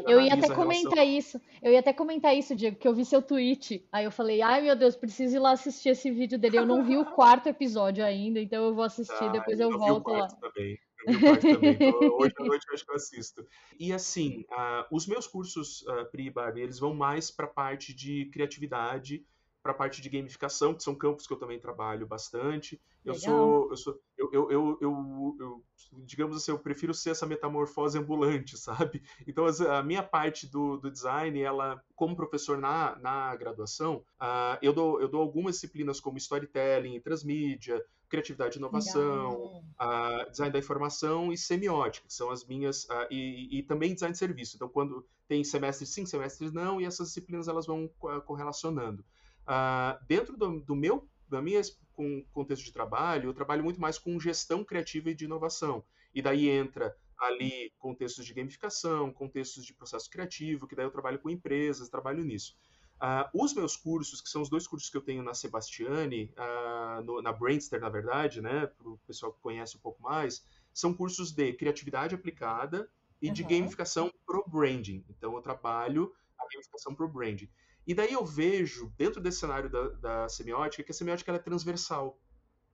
[0.07, 1.19] Eu ia até comentar relação...
[1.19, 4.41] isso, eu ia até comentar isso, Diego, que eu vi seu tweet, aí eu falei,
[4.41, 7.49] ai meu Deus, preciso ir lá assistir esse vídeo dele, eu não vi o quarto
[7.49, 10.29] episódio ainda, então eu vou assistir, ah, depois eu, eu volto lá.
[10.29, 10.79] Também.
[11.09, 13.47] Então, hoje à noite eu acho que eu assisto.
[13.79, 17.51] E assim, uh, os meus cursos uh, Pri e Barbie, eles vão mais para a
[17.51, 19.25] parte de criatividade,
[19.67, 22.81] para a parte de gamificação, que são campos que eu também trabalho bastante.
[23.05, 23.37] Eu Legal.
[23.37, 25.65] sou, eu sou, eu, eu, eu, eu, eu,
[26.05, 29.03] digamos assim, eu prefiro ser essa metamorfose ambulante, sabe?
[29.27, 34.73] Então a minha parte do, do design, ela, como professor na, na graduação, uh, eu,
[34.73, 41.33] dou, eu dou algumas disciplinas como storytelling, transmídia, criatividade e inovação, uh, design da informação
[41.33, 44.55] e semiótica, que são as minhas, uh, e, e, também design de serviço.
[44.55, 47.91] Então, quando tem semestres sim, semestres não, e essas disciplinas elas vão
[48.25, 49.05] correlacionando.
[49.47, 51.61] Uh, dentro do, do, meu, da minha
[51.93, 55.85] com, contexto de trabalho, eu trabalho muito mais com gestão criativa e de inovação.
[56.15, 61.19] E daí entra ali contextos de gamificação, contextos de processo criativo, que daí eu trabalho
[61.19, 62.57] com empresas, trabalho nisso.
[62.97, 67.03] Uh, os meus cursos, que são os dois cursos que eu tenho na Sebastiani, uh,
[67.03, 70.95] no, na Brainster, na verdade, né, para o pessoal que conhece um pouco mais, são
[70.95, 72.89] cursos de criatividade aplicada
[73.21, 73.35] e uhum.
[73.35, 75.05] de gamificação pro branding.
[75.11, 77.51] Então, eu trabalho a gamificação pro branding.
[77.87, 82.19] E daí eu vejo, dentro desse cenário da, da semiótica, que a semiótica é transversal,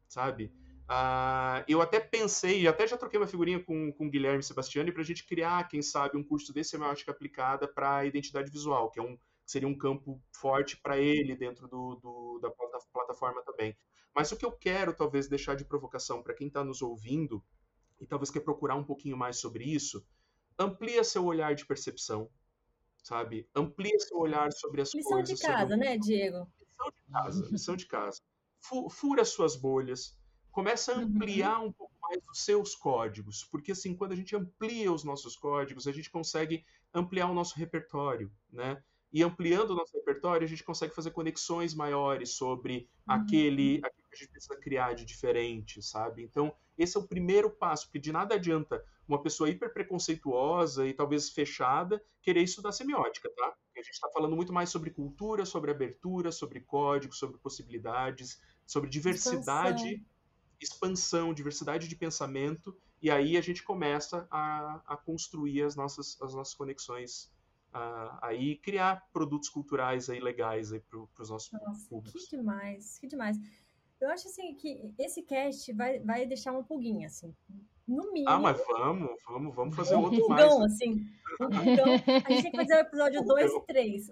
[0.09, 0.53] sabe?
[0.85, 5.03] Uh, eu até pensei, até já troquei uma figurinha com, com o Guilherme Sebastiani para
[5.03, 9.03] a gente criar, quem sabe, um curso de semiótica aplicada para identidade visual, que é
[9.03, 12.51] um, seria um campo forte para ele dentro do, do, da
[12.93, 13.77] plataforma também.
[14.15, 17.43] Mas o que eu quero, talvez, deixar de provocação para quem está nos ouvindo
[18.01, 20.05] e talvez quer procurar um pouquinho mais sobre isso,
[20.59, 22.29] amplia seu olhar de percepção,
[23.03, 23.49] sabe?
[23.55, 25.31] Amplia seu olhar sobre as lição coisas.
[25.31, 26.49] Lição de casa, né, Diego?
[26.61, 28.21] Lição de casa, lição de casa.
[28.91, 30.17] Fura suas bolhas,
[30.53, 31.05] começa a uhum.
[31.05, 31.67] ampliar uhum.
[31.67, 35.89] um pouco mais os seus códigos, porque assim, quando a gente amplia os nossos códigos,
[35.89, 38.81] a gente consegue ampliar o nosso repertório, né?
[39.13, 43.15] E ampliando o nosso repertório, a gente consegue fazer conexões maiores sobre uhum.
[43.15, 46.23] aquele, aquilo que a gente precisa criar de diferente, sabe?
[46.23, 50.93] Então, esse é o primeiro passo, porque de nada adianta uma pessoa hiper preconceituosa e
[50.93, 53.55] talvez fechada querer estudar semiótica, tá?
[53.65, 58.41] Porque a gente está falando muito mais sobre cultura, sobre abertura, sobre código, sobre possibilidades,
[58.67, 60.07] sobre diversidade, expansão,
[60.61, 66.35] expansão diversidade de pensamento, e aí a gente começa a, a construir as nossas, as
[66.35, 67.33] nossas conexões
[67.73, 72.27] Uh, aí criar produtos culturais aí legais aí para os nossos Nossa, públicos.
[72.27, 73.39] Que demais, que demais.
[74.03, 77.33] Eu acho assim que esse cast vai, vai deixar uma pulguinha, assim.
[77.87, 78.29] No mínimo.
[78.29, 80.59] Ah, mas vamos, vamos, vamos fazer um outro pulgão, mais.
[80.59, 80.67] Né?
[80.67, 81.07] assim.
[81.39, 81.87] Pulgão.
[82.27, 84.11] A gente tem que fazer o episódio 2 e 3.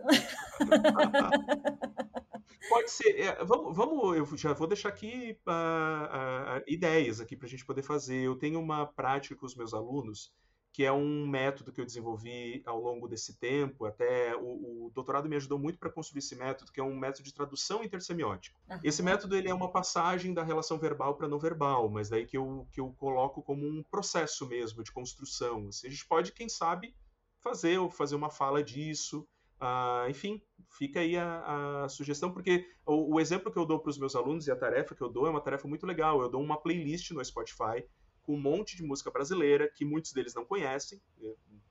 [2.69, 3.21] Pode ser.
[3.21, 7.67] É, vamos, vamos, eu já vou deixar aqui uh, uh, ideias aqui para a gente
[7.67, 8.23] poder fazer.
[8.23, 10.33] Eu tenho uma prática com os meus alunos
[10.81, 13.85] que é um método que eu desenvolvi ao longo desse tempo.
[13.85, 17.25] Até o, o doutorado me ajudou muito para construir esse método, que é um método
[17.25, 18.59] de tradução intersemiótica.
[18.67, 18.81] Uhum.
[18.83, 22.39] Esse método ele é uma passagem da relação verbal para não verbal, mas daí que
[22.39, 25.69] eu, que eu coloco como um processo mesmo de construção.
[25.69, 26.97] Assim, a gente pode, quem sabe,
[27.43, 29.29] fazer ou fazer uma fala disso.
[29.61, 30.41] Uh, enfim,
[30.79, 34.17] fica aí a, a sugestão, porque o, o, exemplo que eu dou para os meus
[34.17, 36.23] alunos e a tarefa que eu dou é uma tarefa muito legal.
[36.23, 37.85] Eu dou uma playlist no Spotify
[38.23, 41.01] com um monte de música brasileira que muitos deles não conhecem.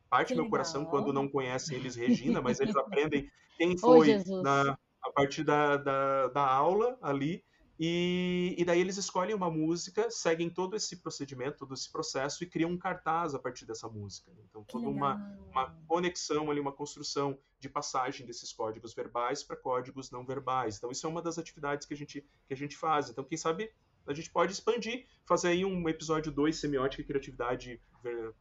[0.09, 4.41] Parte do meu coração quando não conhecem eles Regina, mas eles aprendem quem foi oh,
[4.41, 7.43] na, a partir da, da, da, aula ali.
[7.81, 12.47] E, e, daí eles escolhem uma música, seguem todo esse procedimento, todo esse processo e
[12.47, 14.29] criam um cartaz a partir dessa música.
[14.49, 15.15] Então, toda uma,
[15.49, 20.75] uma conexão ali, uma construção de passagem desses códigos verbais para códigos não verbais.
[20.75, 23.09] Então, isso é uma das atividades que a gente, que a gente faz.
[23.09, 23.71] Então, quem sabe
[24.09, 27.79] a gente pode expandir, fazer aí um episódio 2, semiótica e criatividade,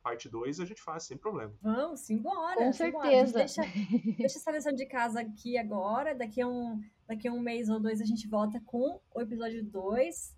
[0.02, 1.52] parte 2, a gente faz, sem problema.
[1.60, 2.56] Vamos, embora.
[2.56, 3.38] Com certeza.
[3.38, 3.62] Deixa,
[4.16, 7.78] deixa essa lição de casa aqui agora, daqui a, um, daqui a um mês ou
[7.78, 10.34] dois a gente volta com o episódio 2,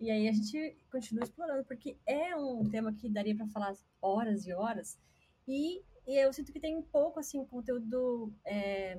[0.00, 4.46] e aí a gente continua explorando, porque é um tema que daria para falar horas
[4.46, 4.98] e horas,
[5.48, 8.30] e, e, eu sinto que tem um pouco, assim, conteúdo...
[8.44, 8.98] É,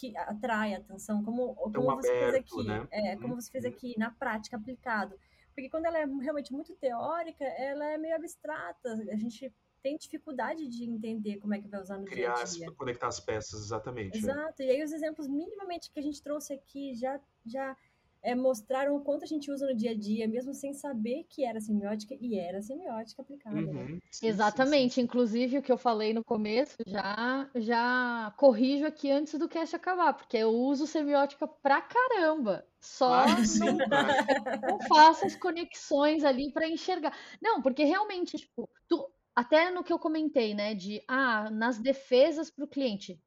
[0.00, 2.88] que atrai a atenção, como, como você aberto, fez aqui, né?
[2.90, 3.70] é, como você fez uhum.
[3.70, 5.14] aqui na prática aplicado.
[5.54, 8.92] Porque quando ela é realmente muito teórica, ela é meio abstrata.
[9.10, 12.46] A gente tem dificuldade de entender como é que vai usar no Criar, dia a
[12.46, 12.72] dia.
[12.72, 14.16] conectar as peças, exatamente.
[14.16, 14.18] É.
[14.18, 14.62] Exato.
[14.62, 14.66] É.
[14.66, 17.76] E aí os exemplos minimamente que a gente trouxe aqui já já
[18.22, 21.44] é, mostraram o quanto a gente usa no dia a dia, mesmo sem saber que
[21.44, 23.56] era semiótica, e era semiótica aplicada.
[23.60, 23.62] Né?
[23.62, 24.00] Uhum, né?
[24.10, 24.94] sim, Exatamente.
[24.94, 25.00] Sim, sim.
[25.02, 30.12] Inclusive, o que eu falei no começo, já, já corrijo aqui antes do cast acabar,
[30.12, 32.66] porque eu uso semiótica pra caramba.
[32.80, 33.26] Só
[33.58, 37.14] não, não faço as conexões ali para enxergar.
[37.40, 42.50] Não, porque realmente, tipo, tu, até no que eu comentei, né, de ah, nas defesas
[42.50, 43.20] para o cliente,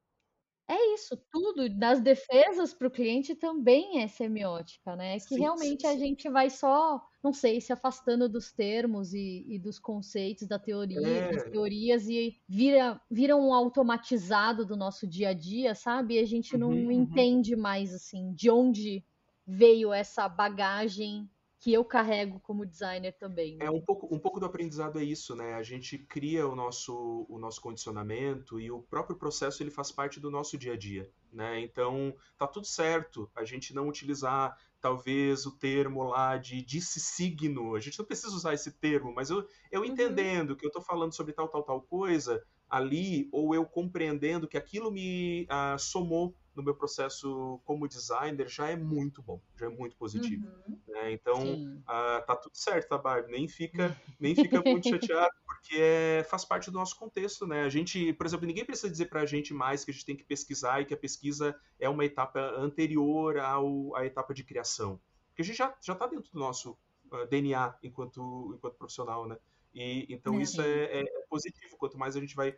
[0.67, 5.15] é isso, tudo das defesas para o cliente também é semiótica, né?
[5.15, 5.93] Que sim, realmente sim, sim.
[5.93, 10.57] a gente vai só, não sei, se afastando dos termos e, e dos conceitos da
[10.57, 11.31] teoria, é.
[11.33, 16.15] das teorias e vira, vira um automatizado do nosso dia a dia, sabe?
[16.15, 16.91] E a gente não uhum, uhum.
[16.91, 19.03] entende mais assim de onde
[19.45, 21.29] veio essa bagagem
[21.63, 23.55] que eu carrego como designer também.
[23.55, 23.67] Né?
[23.67, 25.53] É um pouco, um pouco do aprendizado é isso, né?
[25.53, 30.19] A gente cria o nosso, o nosso condicionamento e o próprio processo ele faz parte
[30.19, 31.61] do nosso dia a dia, né?
[31.61, 37.75] Então tá tudo certo a gente não utilizar talvez o termo lá de disse signo,
[37.75, 39.87] a gente não precisa usar esse termo, mas eu, eu uhum.
[39.87, 44.57] entendendo que eu estou falando sobre tal, tal, tal coisa ali, ou eu compreendendo que
[44.57, 49.69] aquilo me ah, somou no meu processo como designer já é muito bom, já é
[49.69, 50.47] muito positivo.
[50.67, 50.79] Uhum.
[50.87, 51.11] Né?
[51.11, 51.41] Então,
[51.81, 53.31] uh, tá tudo certo, tá, Barbie?
[53.31, 57.63] Nem fica, nem fica muito chateado, porque é, faz parte do nosso contexto, né?
[57.63, 60.23] A gente, por exemplo, ninguém precisa dizer pra gente mais que a gente tem que
[60.23, 64.99] pesquisar e que a pesquisa é uma etapa anterior ao, à etapa de criação.
[65.29, 66.71] Porque a gente já, já tá dentro do nosso
[67.11, 69.37] uh, ah, DNA enquanto, enquanto profissional, né?
[69.73, 70.43] E, então, é.
[70.43, 71.75] isso é, é positivo.
[71.77, 72.55] Quanto mais a gente vai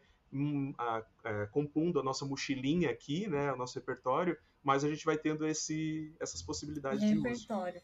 [0.77, 5.17] a, a, compondo a nossa mochilinha aqui, né, o nosso repertório, mas a gente vai
[5.17, 7.33] tendo esse, essas possibilidades repertório.
[7.33, 7.47] de uso.
[7.47, 7.81] Repertório.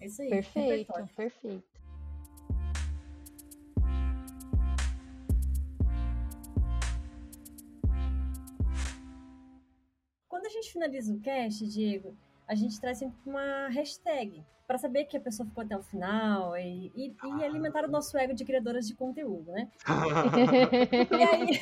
[0.00, 0.30] Isso aí.
[0.30, 1.08] Perfeito, repertório.
[1.14, 1.72] perfeito.
[10.28, 12.16] Quando a gente finaliza o cast, Diego,
[12.48, 16.56] a gente traz sempre uma hashtag para saber que a pessoa ficou até o final
[16.56, 19.70] e, e, e alimentar o nosso ego de criadoras de conteúdo, né?
[21.12, 21.60] e aí,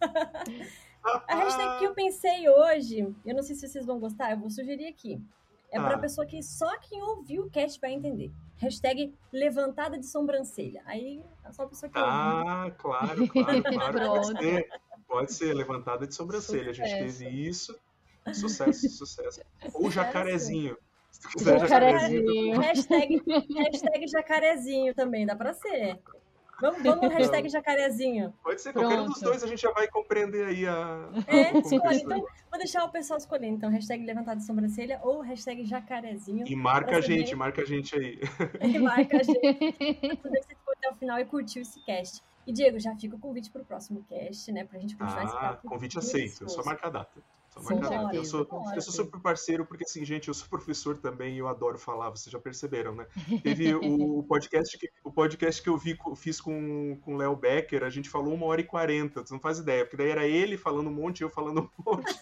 [1.28, 4.50] a hashtag que eu pensei hoje, eu não sei se vocês vão gostar, eu vou
[4.50, 5.22] sugerir aqui.
[5.70, 5.98] É para a ah.
[5.98, 8.32] pessoa que só quem ouviu o cast vai entender.
[8.56, 10.82] Hashtag levantada de sobrancelha.
[10.86, 12.74] Aí é só a pessoa que Ah, ouviu.
[12.78, 13.98] claro, claro, claro.
[13.98, 14.68] pode ser.
[15.06, 16.74] Pode ser, levantada de sobrancelha.
[16.74, 16.82] Sucesso.
[16.82, 17.78] A gente teve isso.
[18.34, 19.40] Sucesso, sucesso.
[19.74, 20.76] Ou jacarezinho.
[21.10, 22.54] Se tu quiser jacarezinho.
[22.54, 22.60] jacarezinho.
[22.60, 23.22] Hashtag,
[23.54, 25.98] hashtag jacarezinho também, dá para ser.
[26.60, 28.34] Vamos, vamos no hashtag jacarezinho.
[28.42, 31.08] Pode ser, qualquer um dos dois a gente já vai compreender aí a.
[31.26, 32.02] É, escolhe.
[32.02, 33.46] Então, vou deixar o pessoal escolher.
[33.46, 36.46] Então, hashtag levantado de sobrancelha ou hashtag jacarezinho.
[36.46, 38.20] E marca a gente, marca a gente aí.
[38.60, 39.38] E marca a gente.
[40.22, 42.22] Poder você ficou até o final e curtiu esse cast.
[42.46, 44.64] E, Diego, já fica o convite para o próximo cast, né?
[44.64, 45.68] Pra gente continuar ah, esse papo.
[45.68, 47.22] Convite aceito, só marca a data.
[48.12, 51.48] Eu sou, eu sou super parceiro, porque assim, gente, eu sou professor também e eu
[51.48, 53.06] adoro falar, vocês já perceberam, né?
[53.42, 57.90] Teve o podcast que, o podcast que eu vi, fiz com o Léo Becker, a
[57.90, 60.88] gente falou uma hora e quarenta, tu não faz ideia, porque daí era ele falando
[60.88, 62.18] um monte e eu falando um monte.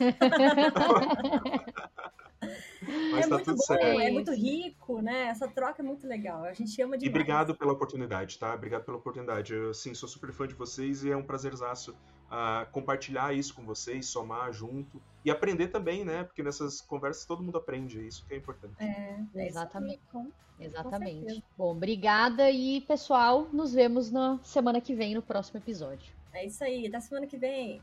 [3.11, 3.85] Mas é tá muito bom, certo.
[3.85, 5.29] é muito rico, né?
[5.29, 6.45] Essa troca é muito legal.
[6.45, 7.03] A gente ama demais.
[7.03, 8.55] E obrigado pela oportunidade, tá?
[8.55, 9.55] Obrigado pela oportunidade.
[9.55, 11.95] Eu, sim, sou super fã de vocês e é um prazerzaço
[12.31, 16.25] uh, compartilhar isso com vocês, somar junto e aprender também, né?
[16.25, 18.75] Porque nessas conversas todo mundo aprende, isso que é importante.
[18.79, 20.01] É, é exatamente.
[20.59, 21.45] Exatamente.
[21.57, 26.15] Bom, obrigada e pessoal, nos vemos na semana que vem no próximo episódio.
[26.33, 27.83] É isso aí, até semana que vem.